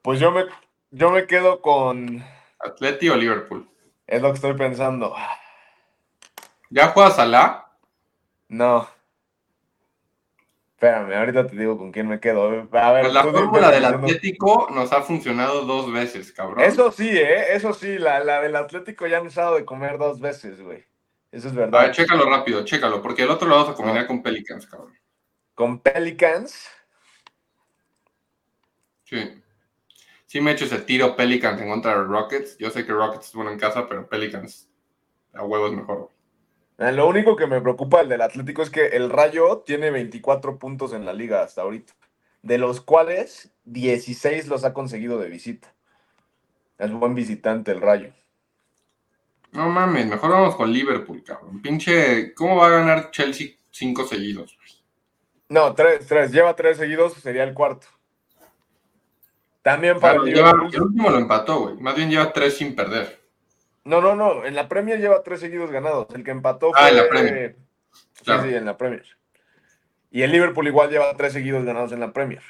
Pues 0.00 0.18
yo 0.18 0.30
me, 0.30 0.46
yo 0.90 1.10
me 1.10 1.26
quedo 1.26 1.60
con. 1.60 2.24
¿Atleti 2.58 3.10
o 3.10 3.16
Liverpool? 3.16 3.68
Es 4.06 4.22
lo 4.22 4.28
que 4.28 4.36
estoy 4.36 4.54
pensando. 4.54 5.14
¿Ya 6.70 6.88
juegas 6.88 7.18
a 7.18 7.26
la? 7.26 7.72
No. 8.48 8.88
Espérame, 10.70 11.12
ahorita 11.12 11.46
te 11.46 11.56
digo 11.56 11.76
con 11.76 11.92
quién 11.92 12.08
me 12.08 12.20
quedo. 12.20 12.46
A 12.46 12.92
ver, 12.92 13.02
pues 13.02 13.12
la 13.12 13.24
fórmula 13.24 13.70
del 13.70 13.84
Atlético 13.84 14.68
nos 14.70 14.90
ha 14.94 15.02
funcionado 15.02 15.66
dos 15.66 15.92
veces, 15.92 16.32
cabrón. 16.32 16.60
Eso 16.60 16.90
sí, 16.90 17.10
¿eh? 17.10 17.54
Eso 17.54 17.74
sí, 17.74 17.98
la, 17.98 18.24
la 18.24 18.40
del 18.40 18.56
Atlético 18.56 19.06
ya 19.06 19.20
nos 19.20 19.36
ha 19.36 19.42
dado 19.42 19.56
de 19.56 19.66
comer 19.66 19.98
dos 19.98 20.20
veces, 20.20 20.62
güey. 20.62 20.86
Eso 21.30 21.48
es 21.48 21.54
verdad. 21.54 21.82
A 21.82 21.84
ver, 21.84 21.92
chécalo 21.94 22.24
rápido, 22.30 22.64
chécalo, 22.64 23.02
porque 23.02 23.24
el 23.24 23.30
otro 23.30 23.46
lo 23.46 23.56
vamos 23.56 23.68
a 23.68 23.74
combinar 23.74 24.06
con 24.06 24.22
Pelicans, 24.22 24.66
cabrón. 24.66 24.98
¿Con 25.60 25.78
Pelicans? 25.80 26.70
Sí. 29.04 29.42
Sí 30.24 30.40
me 30.40 30.52
he 30.52 30.54
hecho 30.54 30.64
ese 30.64 30.78
tiro 30.78 31.14
Pelicans 31.14 31.60
en 31.60 31.68
contra 31.68 31.98
de 31.98 32.04
Rockets. 32.04 32.56
Yo 32.56 32.70
sé 32.70 32.86
que 32.86 32.92
Rockets 32.92 33.26
es 33.26 33.34
bueno 33.34 33.50
en 33.50 33.58
casa, 33.58 33.86
pero 33.86 34.08
Pelicans 34.08 34.70
a 35.34 35.44
huevo 35.44 35.66
es 35.66 35.74
mejor. 35.74 36.08
Eh, 36.78 36.92
lo 36.92 37.06
único 37.06 37.36
que 37.36 37.46
me 37.46 37.60
preocupa 37.60 37.98
del, 37.98 38.08
del 38.08 38.22
Atlético 38.22 38.62
es 38.62 38.70
que 38.70 38.86
el 38.86 39.10
Rayo 39.10 39.58
tiene 39.58 39.90
24 39.90 40.58
puntos 40.58 40.94
en 40.94 41.04
la 41.04 41.12
liga 41.12 41.42
hasta 41.42 41.60
ahorita, 41.60 41.92
de 42.40 42.56
los 42.56 42.80
cuales 42.80 43.52
16 43.66 44.48
los 44.48 44.64
ha 44.64 44.72
conseguido 44.72 45.18
de 45.18 45.28
visita. 45.28 45.74
Es 46.78 46.90
buen 46.90 47.14
visitante 47.14 47.70
el 47.72 47.82
Rayo. 47.82 48.14
No 49.52 49.68
mames, 49.68 50.06
mejor 50.06 50.30
vamos 50.30 50.56
con 50.56 50.72
Liverpool, 50.72 51.22
cabrón. 51.22 51.60
Pinche, 51.60 52.32
¿cómo 52.32 52.56
va 52.56 52.68
a 52.68 52.70
ganar 52.70 53.10
Chelsea 53.10 53.48
cinco 53.70 54.06
seguidos? 54.06 54.56
No, 55.50 55.74
tres, 55.74 56.06
tres. 56.06 56.30
Lleva 56.30 56.54
tres 56.54 56.78
seguidos, 56.78 57.14
sería 57.14 57.42
el 57.42 57.54
cuarto. 57.54 57.88
También 59.62 59.98
para 59.98 60.14
el 60.14 60.28
el 60.28 60.82
último 60.82 61.10
lo 61.10 61.18
empató, 61.18 61.60
güey. 61.60 61.74
Más 61.76 61.96
bien 61.96 62.08
lleva 62.08 62.32
tres 62.32 62.56
sin 62.56 62.74
perder. 62.76 63.20
No, 63.84 64.00
no, 64.00 64.14
no. 64.14 64.44
En 64.44 64.54
la 64.54 64.68
Premier 64.68 65.00
lleva 65.00 65.24
tres 65.24 65.40
seguidos 65.40 65.72
ganados. 65.72 66.06
El 66.14 66.22
que 66.22 66.30
empató 66.30 66.70
fue. 66.70 66.80
Ah, 66.80 66.88
en 66.88 66.96
la 66.96 67.08
Premier. 67.08 67.56
Sí, 68.24 68.32
sí, 68.42 68.54
en 68.54 68.64
la 68.64 68.76
Premier. 68.78 69.04
Y 70.12 70.22
el 70.22 70.30
Liverpool 70.30 70.68
igual 70.68 70.88
lleva 70.88 71.16
tres 71.16 71.32
seguidos 71.32 71.64
ganados 71.64 71.90
en 71.90 71.98
la 71.98 72.12
Premier. 72.12 72.42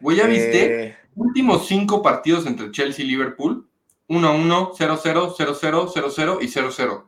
Güey, 0.00 0.16
¿ya 0.16 0.26
viste? 0.26 0.84
Eh, 0.84 0.98
Últimos 1.14 1.68
cinco 1.68 2.02
partidos 2.02 2.44
entre 2.46 2.72
Chelsea 2.72 3.04
y 3.04 3.08
Liverpool: 3.08 3.68
1-1, 4.08 4.72
0-0, 4.76 5.36
0-0, 5.36 5.92
0-0 5.94 6.38
y 6.40 6.48
0-0. 6.48 7.04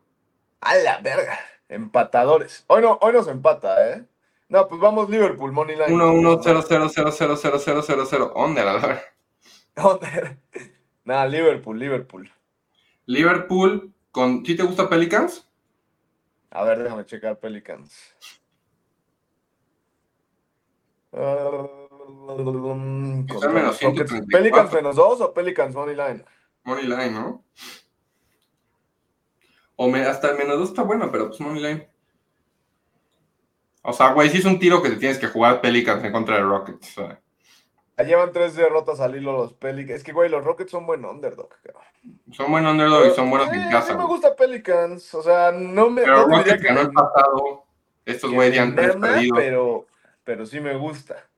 A 0.60 0.74
la 0.76 0.98
verga. 0.98 1.40
Empatadores. 1.68 2.64
Hoy 2.68 2.82
no, 2.82 2.98
hoy 3.02 3.12
nos 3.12 3.26
empata, 3.26 3.90
¿eh? 3.90 4.04
No, 4.48 4.66
pues 4.66 4.80
vamos 4.80 5.10
Liverpool, 5.10 5.52
Moneyline. 5.52 5.90
1-1, 5.90 6.42
0-0, 6.42 6.90
0-0, 6.90 7.36
0-0, 7.36 7.82
0-0. 7.82 8.32
Onder, 8.34 8.66
a 8.66 8.78
ver. 8.78 9.02
Onder. 9.76 10.38
Nada, 11.04 11.26
Liverpool, 11.26 11.78
Liverpool. 11.78 12.30
Liverpool 13.06 13.92
con. 14.10 14.44
¿Sí 14.44 14.56
te 14.56 14.62
gusta 14.62 14.88
Pelicans? 14.88 15.46
A 16.50 16.64
ver, 16.64 16.82
déjame 16.82 17.04
checar 17.04 17.38
Pelicans. 17.38 18.14
menos 23.52 23.78
¿Pelicans 24.30 24.72
menos 24.72 24.96
2 24.96 25.20
o 25.20 25.34
Pelicans 25.34 25.74
Money 25.74 25.94
Line? 25.94 26.24
Money 26.64 26.84
Line, 26.84 27.10
¿no? 27.10 27.44
O 29.76 29.88
me, 29.88 30.02
hasta 30.02 30.30
el 30.30 30.38
menos 30.38 30.58
2 30.58 30.68
está 30.70 30.82
bueno, 30.82 31.10
pero 31.10 31.28
pues 31.28 31.40
Money 31.40 31.62
Line. 31.62 31.88
O 33.82 33.92
sea, 33.92 34.12
güey, 34.12 34.28
sí 34.30 34.38
es 34.38 34.44
un 34.44 34.58
tiro 34.58 34.82
que 34.82 34.90
te 34.90 34.96
tienes 34.96 35.18
que 35.18 35.28
jugar 35.28 35.60
Pelicans 35.60 36.04
en 36.04 36.12
contra 36.12 36.36
de 36.36 36.42
Rockets. 36.42 36.98
O 36.98 38.04
Llevan 38.04 38.32
tres 38.32 38.54
derrotas 38.54 39.00
al 39.00 39.16
hilo 39.16 39.32
los 39.32 39.54
Pelicans. 39.54 39.98
Es 39.98 40.04
que, 40.04 40.12
güey, 40.12 40.30
los 40.30 40.44
Rockets 40.44 40.70
son 40.70 40.86
buen 40.86 41.04
underdog, 41.04 41.48
cabrón. 41.62 41.82
Son 42.30 42.50
buen 42.50 42.64
underdog 42.64 43.06
y 43.06 43.14
son 43.14 43.28
buenos 43.28 43.52
en 43.52 43.60
eh, 43.60 43.68
casa. 43.70 43.92
A 43.92 43.96
mí 43.96 44.02
me 44.02 44.08
gusta 44.08 44.36
Pelicans. 44.36 45.14
O 45.14 45.22
sea, 45.22 45.50
no 45.50 45.90
me. 45.90 46.02
Pero 46.02 46.28
no 46.28 46.36
Rockets 46.36 46.62
ganó 46.62 46.80
el 46.82 46.92
pasado. 46.92 47.64
Estos 48.04 48.30
güeyes 48.30 48.54
ya 48.54 48.62
han 48.62 48.74
perdido. 48.74 49.34
Pero, 49.34 49.86
pero 50.22 50.46
sí 50.46 50.60
me 50.60 50.76
gusta. 50.76 51.28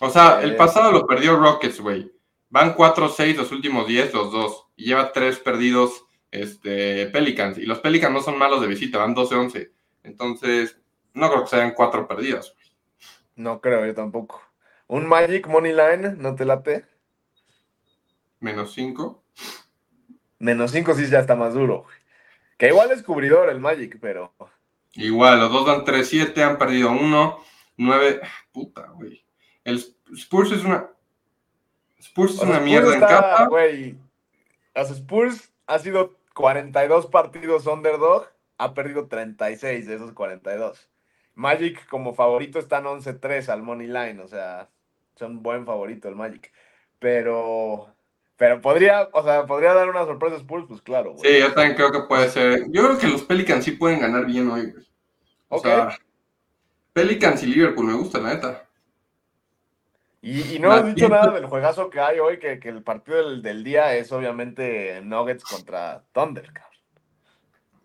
O 0.00 0.10
sea, 0.10 0.40
el 0.42 0.52
eh, 0.52 0.56
pasado 0.56 0.90
lo 0.90 1.06
perdió 1.06 1.36
Rockets, 1.36 1.80
güey. 1.80 2.10
Van 2.48 2.74
4-6 2.74 3.36
los 3.36 3.52
últimos 3.52 3.86
10, 3.86 4.14
los 4.14 4.32
dos. 4.32 4.66
Y 4.74 4.86
lleva 4.86 5.12
tres 5.12 5.38
perdidos 5.38 6.04
este, 6.30 7.06
Pelicans. 7.06 7.58
Y 7.58 7.66
los 7.66 7.78
Pelicans 7.80 8.12
no 8.12 8.22
son 8.22 8.38
malos 8.38 8.60
de 8.60 8.66
visita, 8.66 8.98
van 8.98 9.14
12-11. 9.14 9.70
Entonces, 10.02 10.79
no 11.14 11.30
creo 11.30 11.42
que 11.42 11.50
sean 11.50 11.72
cuatro 11.74 12.06
perdidas. 12.06 12.54
No 13.36 13.60
creo, 13.60 13.86
yo 13.86 13.94
tampoco. 13.94 14.42
¿Un 14.86 15.06
Magic 15.06 15.46
Money 15.46 15.72
Line 15.72 16.16
no 16.16 16.34
te 16.34 16.44
late? 16.44 16.84
Menos 18.40 18.72
5. 18.74 19.22
Menos 20.38 20.70
5 20.72 20.94
sí 20.94 21.08
ya 21.08 21.20
está 21.20 21.36
más 21.36 21.54
duro. 21.54 21.86
Que 22.58 22.68
igual 22.68 22.90
es 22.90 23.02
cubridor 23.02 23.48
el 23.50 23.60
Magic, 23.60 23.98
pero. 24.00 24.34
Igual, 24.94 25.38
los 25.38 25.52
dos 25.52 25.66
dan 25.66 25.84
3-7, 25.84 26.42
han 26.42 26.58
perdido 26.58 26.90
1, 26.90 27.38
9. 27.76 28.20
Puta, 28.52 28.88
güey. 28.88 29.24
El 29.64 29.76
Spurs 30.14 30.52
es 30.52 30.64
una. 30.64 30.90
Spurs 31.98 32.34
es 32.34 32.40
una 32.40 32.60
mierda 32.60 32.94
en 32.94 33.00
capa. 33.00 33.46
Güey. 33.46 33.96
Los 34.74 34.90
Spurs 34.90 35.52
ha 35.66 35.78
sido 35.78 36.16
42 36.34 37.06
partidos 37.06 37.66
underdog, 37.66 38.26
ha 38.58 38.74
perdido 38.74 39.06
36 39.06 39.86
de 39.86 39.94
esos 39.94 40.12
42. 40.12 40.88
Magic 41.40 41.86
como 41.88 42.12
favorito 42.12 42.58
están 42.58 42.84
11-3 42.84 43.48
al 43.48 43.62
Money 43.62 43.86
Line, 43.86 44.20
o 44.20 44.28
sea, 44.28 44.68
son 45.16 45.42
buen 45.42 45.64
favorito 45.64 46.08
el 46.08 46.14
Magic. 46.14 46.52
Pero, 46.98 47.88
pero 48.36 48.60
podría, 48.60 49.08
o 49.12 49.22
sea, 49.24 49.46
podría 49.46 49.72
dar 49.72 49.88
una 49.88 50.04
sorpresa 50.04 50.36
Spurs, 50.36 50.66
pues 50.68 50.82
claro. 50.82 51.14
Sí, 51.16 51.40
yo 51.40 51.52
también 51.54 51.76
creo 51.76 51.90
que 51.90 52.02
puede 52.02 52.28
ser. 52.28 52.70
Yo 52.70 52.84
creo 52.84 52.98
que 52.98 53.08
los 53.08 53.22
Pelicans 53.22 53.64
sí 53.64 53.72
pueden 53.72 54.00
ganar 54.00 54.26
bien 54.26 54.50
hoy, 54.50 54.70
güey. 54.70 54.86
O 55.48 55.58
sea, 55.58 55.98
Pelicans 56.92 57.42
y 57.42 57.46
Liverpool 57.46 57.86
me 57.86 57.94
gusta, 57.94 58.20
la 58.20 58.34
neta. 58.34 58.66
Y, 60.22 60.58
no 60.58 60.70
has 60.70 60.84
dicho 60.94 61.08
nada 61.08 61.32
del 61.32 61.46
juegazo 61.46 61.88
que 61.88 62.00
hay 62.00 62.18
hoy, 62.18 62.38
que, 62.38 62.60
el 62.62 62.82
partido 62.82 63.36
del, 63.40 63.64
día 63.64 63.94
es 63.96 64.12
obviamente 64.12 65.00
Nuggets 65.02 65.44
contra 65.44 66.04
Thunder, 66.12 66.52
cabrón. 66.52 66.80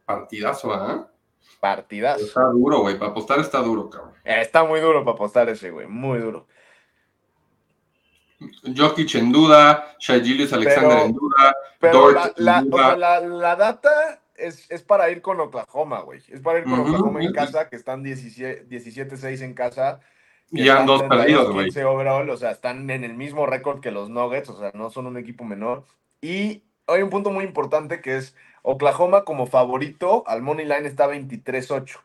Partidazo, 0.04 0.74
¿eh? 0.74 1.14
Partidazo. 1.65 2.25
Está 2.25 2.43
duro, 2.49 2.82
güey. 2.82 2.99
Para 2.99 3.10
apostar 3.10 3.39
está 3.39 3.60
duro, 3.60 3.89
cabrón. 3.89 4.13
Está 4.23 4.63
muy 4.63 4.80
duro 4.80 5.04
para 5.04 5.15
apostar 5.15 5.49
ese, 5.49 5.71
güey. 5.71 5.88
Muy 5.88 6.19
duro. 6.19 6.45
Jokic 8.78 9.15
en 9.15 9.32
duda, 9.32 9.95
Shai 9.99 10.19
Alexander 10.19 10.99
en 10.99 11.13
duda, 11.13 11.56
pero 11.80 12.12
la, 12.36 12.62
la, 13.21 13.56
data 13.56 14.21
es, 14.36 14.67
para 14.84 15.10
ir 15.10 15.23
con 15.23 15.39
Oklahoma, 15.39 16.01
güey. 16.01 16.21
Es 16.28 16.39
para 16.41 16.60
ir 16.60 16.65
con 16.65 16.82
Oklahoma 16.82 17.23
en 17.23 17.34
casa, 17.34 17.67
que 17.67 17.78
están 17.78 18.04
17-6 18.04 19.41
en 19.41 19.54
casa. 19.56 20.01
Y 20.51 20.69
han 20.69 20.86
dos 20.86 21.01
perdidos, 21.01 21.51
güey. 21.51 21.71
o 21.71 22.38
sea, 22.38 22.51
están 22.51 22.88
en 22.91 23.04
el 23.04 23.15
mismo 23.15 23.47
récord 23.47 23.80
que 23.80 23.89
los 23.89 24.12
Nuggets, 24.12 24.49
o 24.49 24.60
sea, 24.60 24.69
no 24.75 24.91
son 24.91 25.08
un 25.08 25.17
equipo 25.17 25.43
menor. 25.43 25.86
Y 26.21 26.62
hay 26.86 27.01
un 27.01 27.10
punto 27.10 27.32
muy 27.32 27.43
importante 27.43 28.01
que 28.01 28.17
es 28.17 28.36
Oklahoma 28.67 29.25
como 29.25 29.45
favorito, 29.45 30.23
al 30.25 30.41
money 30.41 30.65
line 30.65 30.88
está 30.88 31.08
23-8. 31.08 31.99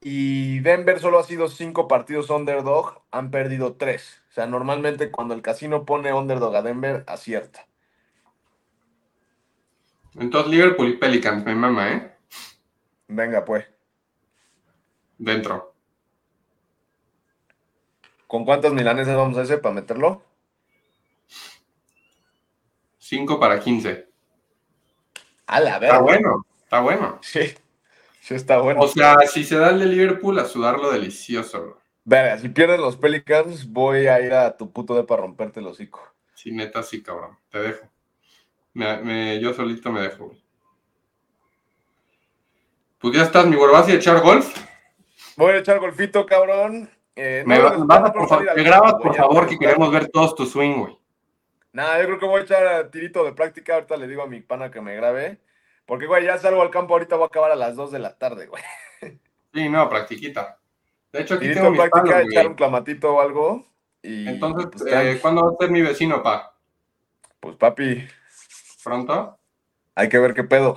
Y 0.00 0.60
Denver 0.60 1.00
solo 1.00 1.18
ha 1.18 1.24
sido 1.24 1.48
cinco 1.48 1.88
partidos 1.88 2.30
underdog, 2.30 3.02
han 3.10 3.32
perdido 3.32 3.74
tres. 3.74 4.22
O 4.30 4.32
sea, 4.32 4.46
normalmente 4.46 5.10
cuando 5.10 5.34
el 5.34 5.42
casino 5.42 5.84
pone 5.84 6.12
underdog 6.12 6.54
a 6.54 6.62
Denver, 6.62 7.02
acierta. 7.08 7.66
Entonces 10.14 10.52
Liverpool 10.52 10.90
y 10.90 10.96
Pelicans, 10.98 11.44
me 11.44 11.56
mama, 11.56 11.92
¿eh? 11.92 12.12
Venga, 13.08 13.44
pues. 13.44 13.66
Dentro. 15.18 15.74
¿Con 18.28 18.44
cuántos 18.44 18.72
milaneses 18.72 19.16
vamos 19.16 19.36
a 19.36 19.40
hacer 19.40 19.60
para 19.60 19.74
meterlo? 19.74 20.22
5 22.98 23.40
para 23.40 23.58
15. 23.58 24.07
A 25.48 25.60
la 25.60 25.78
Está 25.78 25.98
bueno, 25.98 26.46
está 26.62 26.80
bueno. 26.80 27.18
Sí, 27.22 27.40
sí 28.20 28.34
está 28.34 28.58
bueno. 28.58 28.80
O 28.80 28.88
sea, 28.88 29.16
si 29.26 29.44
se 29.44 29.56
da 29.56 29.70
el 29.70 29.80
de 29.80 29.86
Liverpool, 29.86 30.38
a 30.38 30.44
sudarlo 30.44 30.90
delicioso, 30.92 31.60
bro. 31.60 31.78
Verga, 32.04 32.38
si 32.38 32.48
pierden 32.48 32.80
los 32.80 32.96
Pelicans, 32.96 33.70
voy 33.70 34.06
a 34.06 34.20
ir 34.20 34.32
a 34.32 34.56
tu 34.56 34.70
puto 34.70 34.94
de 34.94 35.04
para 35.04 35.22
romperte 35.22 35.60
el 35.60 35.66
hocico. 35.66 36.00
Sí, 36.34 36.52
neta, 36.52 36.82
sí, 36.82 37.02
cabrón. 37.02 37.38
Te 37.50 37.58
dejo. 37.60 37.86
Me, 38.74 39.40
yo 39.40 39.52
solito 39.54 39.90
me 39.90 40.02
dejo, 40.02 40.26
güey. 40.26 40.42
Pues 42.98 43.16
ya 43.16 43.22
estás, 43.22 43.46
mi 43.46 43.56
güey. 43.56 43.72
¿Vas 43.72 43.88
a 43.88 43.92
echar 43.92 44.20
golf? 44.20 44.54
Voy 45.36 45.52
a 45.52 45.58
echar 45.58 45.78
golfito, 45.80 46.26
cabrón. 46.26 46.90
Eh, 47.16 47.42
me, 47.46 47.58
vas 47.58 48.10
por 48.12 48.44
grabas, 48.54 48.94
por 48.94 49.14
favor, 49.14 49.48
que 49.48 49.58
queremos 49.58 49.90
ver 49.90 50.08
todos 50.08 50.34
tu 50.34 50.46
swing, 50.46 50.78
güey. 50.78 50.97
Nada, 51.72 52.00
yo 52.00 52.06
creo 52.06 52.18
que 52.18 52.26
voy 52.26 52.40
a 52.40 52.44
echar 52.44 52.90
tirito 52.90 53.24
de 53.24 53.32
práctica. 53.32 53.74
Ahorita 53.74 53.96
le 53.96 54.08
digo 54.08 54.22
a 54.22 54.26
mi 54.26 54.40
pana 54.40 54.70
que 54.70 54.80
me 54.80 54.96
grabe. 54.96 55.38
Porque, 55.86 56.06
güey, 56.06 56.24
ya 56.24 56.38
salgo 56.38 56.62
al 56.62 56.70
campo. 56.70 56.94
Ahorita 56.94 57.16
voy 57.16 57.24
a 57.24 57.26
acabar 57.26 57.50
a 57.50 57.56
las 57.56 57.76
2 57.76 57.92
de 57.92 57.98
la 57.98 58.16
tarde, 58.16 58.46
güey. 58.46 58.62
Sí, 59.54 59.68
no, 59.68 59.88
practiquita. 59.88 60.58
De 61.10 61.22
hecho, 61.22 61.34
aquí 61.34 61.44
tirito 61.44 61.62
tengo 61.62 61.82
de 61.82 61.88
práctica, 61.88 62.22
echar 62.22 62.46
un 62.46 62.54
clamatito 62.54 63.14
o 63.14 63.20
algo. 63.20 63.66
Y, 64.02 64.28
Entonces, 64.28 64.68
pues, 64.70 64.84
eh, 64.92 65.18
¿cuándo 65.20 65.42
va 65.42 65.52
a 65.52 65.56
ser 65.58 65.70
mi 65.70 65.80
vecino, 65.80 66.22
pa? 66.22 66.54
Pues, 67.40 67.56
papi. 67.56 68.06
¿Pronto? 68.84 69.38
Hay 69.94 70.08
que 70.08 70.18
ver 70.18 70.34
qué 70.34 70.44
pedo. 70.44 70.76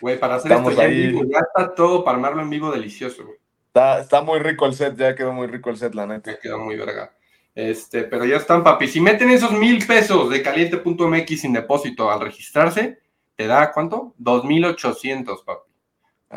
Güey, 0.00 0.18
para 0.18 0.36
hacer 0.36 0.52
esto 0.52 0.70
ya, 0.72 0.84
en 0.84 0.90
vivo, 0.90 1.24
ya 1.30 1.38
está 1.38 1.74
todo 1.74 2.04
para 2.04 2.16
armarlo 2.16 2.42
en 2.42 2.50
vivo 2.50 2.70
delicioso, 2.70 3.24
güey. 3.24 3.38
Está, 3.68 4.00
está 4.00 4.22
muy 4.22 4.38
rico 4.38 4.66
el 4.66 4.74
set, 4.74 4.96
ya 4.96 5.14
quedó 5.14 5.32
muy 5.32 5.46
rico 5.46 5.70
el 5.70 5.76
set, 5.76 5.94
la 5.94 6.06
neta. 6.06 6.32
Ya 6.32 6.38
quedó 6.38 6.58
muy 6.58 6.76
verga. 6.76 7.12
Este, 7.56 8.04
pero 8.04 8.26
ya 8.26 8.36
están, 8.36 8.62
papi. 8.62 8.86
Si 8.86 9.00
meten 9.00 9.30
esos 9.30 9.50
mil 9.50 9.84
pesos 9.86 10.28
de 10.28 10.42
caliente.mx 10.42 11.40
sin 11.40 11.54
depósito 11.54 12.10
al 12.10 12.20
registrarse, 12.20 13.00
te 13.34 13.46
da 13.46 13.72
¿cuánto? 13.72 14.14
2,800, 14.18 15.42
papi. 15.42 15.70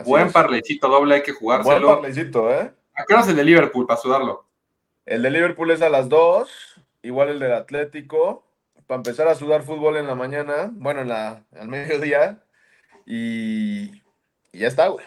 Buen 0.06 0.32
parlecito 0.32 0.88
doble, 0.88 1.16
hay 1.16 1.24
que 1.24 1.34
jugárselo. 1.34 1.88
Buen 1.88 2.02
parlecito, 2.02 2.50
¿eh? 2.54 2.72
¿A 2.94 3.04
qué 3.04 3.14
hora 3.14 3.24
es 3.24 3.30
el 3.30 3.36
de 3.36 3.44
Liverpool 3.44 3.86
para 3.86 4.00
sudarlo? 4.00 4.46
El 5.06 5.22
de 5.22 5.30
Liverpool 5.30 5.72
es 5.72 5.82
a 5.82 5.90
las 5.90 6.08
2, 6.08 6.50
igual 7.02 7.30
el 7.30 7.40
del 7.40 7.52
Atlético, 7.52 8.46
para 8.88 9.00
empezar 9.00 9.28
a 9.28 9.36
sudar 9.36 9.64
fútbol 9.64 9.98
en 9.98 10.08
la 10.08 10.16
mañana, 10.16 10.70
bueno, 10.72 11.02
en 11.02 11.10
la, 11.10 11.44
al 11.60 11.68
mediodía, 11.68 12.42
y, 13.06 13.92
y 14.54 14.60
ya 14.60 14.68
está, 14.68 14.88
güey. 14.88 15.06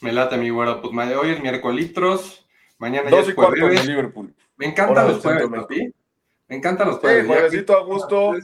Me 0.00 0.12
late 0.12 0.38
mi 0.38 0.48
güero. 0.48 0.80
Pues 0.80 1.16
hoy 1.16 1.32
es 1.32 1.40
miércoles, 1.42 1.92
mañana 2.78 3.10
ya 3.10 3.20
es 3.20 3.34
jueves. 3.34 3.82
De 3.82 3.86
Liverpool. 3.86 4.34
Me 4.56 4.66
encantan 4.66 5.08
los 5.08 5.20
jueves, 5.20 5.48
papi. 5.48 5.94
Me 6.48 6.56
encantan 6.56 6.88
los 6.88 6.98
jueves. 6.98 7.22
Sí, 7.22 7.28
juevesito 7.28 7.76
a 7.76 7.84
gusto. 7.84 8.34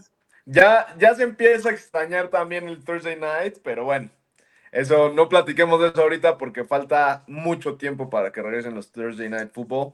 Ya, 0.45 0.95
ya 0.99 1.15
se 1.15 1.23
empieza 1.23 1.71
a 1.71 1.73
extrañar 1.73 2.29
también 2.29 2.69
el 2.69 2.85
Thursday 2.85 3.17
night, 3.17 3.59
pero 3.63 3.85
bueno. 3.85 4.11
Eso, 4.71 5.13
no 5.15 5.29
platiquemos 5.29 5.81
de 5.81 5.89
eso 5.89 6.03
ahorita 6.03 6.37
porque 6.37 6.65
falta 6.65 7.23
mucho 7.29 7.77
tiempo 7.77 8.11
para 8.11 8.33
que 8.33 8.43
regresen 8.43 8.75
los 8.75 8.91
Thursday 8.91 9.29
Night 9.29 9.53
Football. 9.53 9.93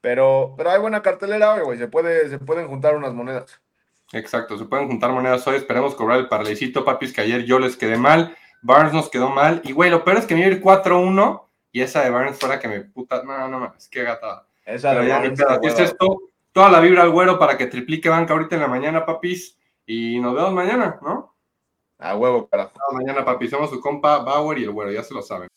Pero, 0.00 0.54
pero 0.56 0.70
hay 0.70 0.78
buena 0.80 1.02
cartelera 1.02 1.54
hoy, 1.54 1.62
güey. 1.62 1.78
Se, 1.78 1.88
puede, 1.88 2.28
se 2.28 2.38
pueden 2.38 2.68
juntar 2.68 2.96
unas 2.96 3.14
monedas. 3.14 3.60
Exacto, 4.12 4.58
se 4.58 4.64
pueden 4.66 4.88
juntar 4.88 5.10
monedas 5.10 5.46
hoy. 5.46 5.56
Esperemos 5.56 5.94
cobrar 5.94 6.18
el 6.18 6.28
parlecito, 6.28 6.84
papis, 6.84 7.12
que 7.12 7.22
ayer 7.22 7.44
yo 7.44 7.58
les 7.58 7.76
quedé 7.76 7.96
mal. 7.96 8.36
Barnes 8.62 8.92
nos 8.92 9.08
quedó 9.08 9.30
mal. 9.30 9.62
Y, 9.64 9.72
güey, 9.72 9.90
lo 9.90 10.04
peor 10.04 10.18
es 10.18 10.26
que 10.26 10.34
me 10.34 10.40
iba 10.40 10.50
a 10.50 10.52
ir 10.52 10.62
4-1 10.62 11.42
y 11.72 11.80
esa 11.80 12.02
de 12.02 12.10
Barnes 12.10 12.38
fuera 12.38 12.58
que 12.58 12.68
me 12.68 12.80
puta. 12.80 13.22
No, 13.22 13.48
no 13.48 13.60
mames, 13.60 13.88
qué 13.88 14.02
gatada. 14.02 14.46
Esa 14.64 14.94
de 14.94 15.08
Barnes. 15.08 15.40
es 15.62 15.78
esto, 15.78 16.22
toda 16.52 16.70
la 16.70 16.80
vibra 16.80 17.02
al 17.02 17.10
güero 17.10 17.38
para 17.38 17.56
que 17.56 17.66
triplique 17.66 18.08
banca 18.08 18.32
ahorita 18.32 18.56
en 18.56 18.62
la 18.62 18.68
mañana, 18.68 19.06
papis. 19.06 19.56
Y 19.86 20.20
nos 20.20 20.34
vemos 20.34 20.52
mañana, 20.52 20.98
¿no? 21.02 21.34
A 21.98 22.16
huevo, 22.16 22.48
carajo. 22.48 22.72
mañana, 22.92 23.24
papis. 23.24 23.50
Somos 23.50 23.70
su 23.70 23.80
compa 23.80 24.18
Bauer 24.18 24.58
y 24.58 24.64
el 24.64 24.70
güero, 24.70 24.92
ya 24.92 25.02
se 25.02 25.14
lo 25.14 25.22
saben. 25.22 25.48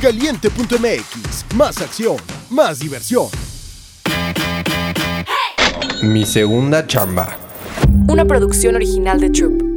Caliente.mx, 0.00 1.54
más 1.54 1.80
acción, 1.80 2.16
más 2.50 2.78
diversión. 2.78 3.28
Mi 6.02 6.26
segunda 6.26 6.86
chamba. 6.86 7.38
Una 8.08 8.24
producción 8.26 8.74
original 8.74 9.20
de 9.20 9.30
Troop. 9.30 9.73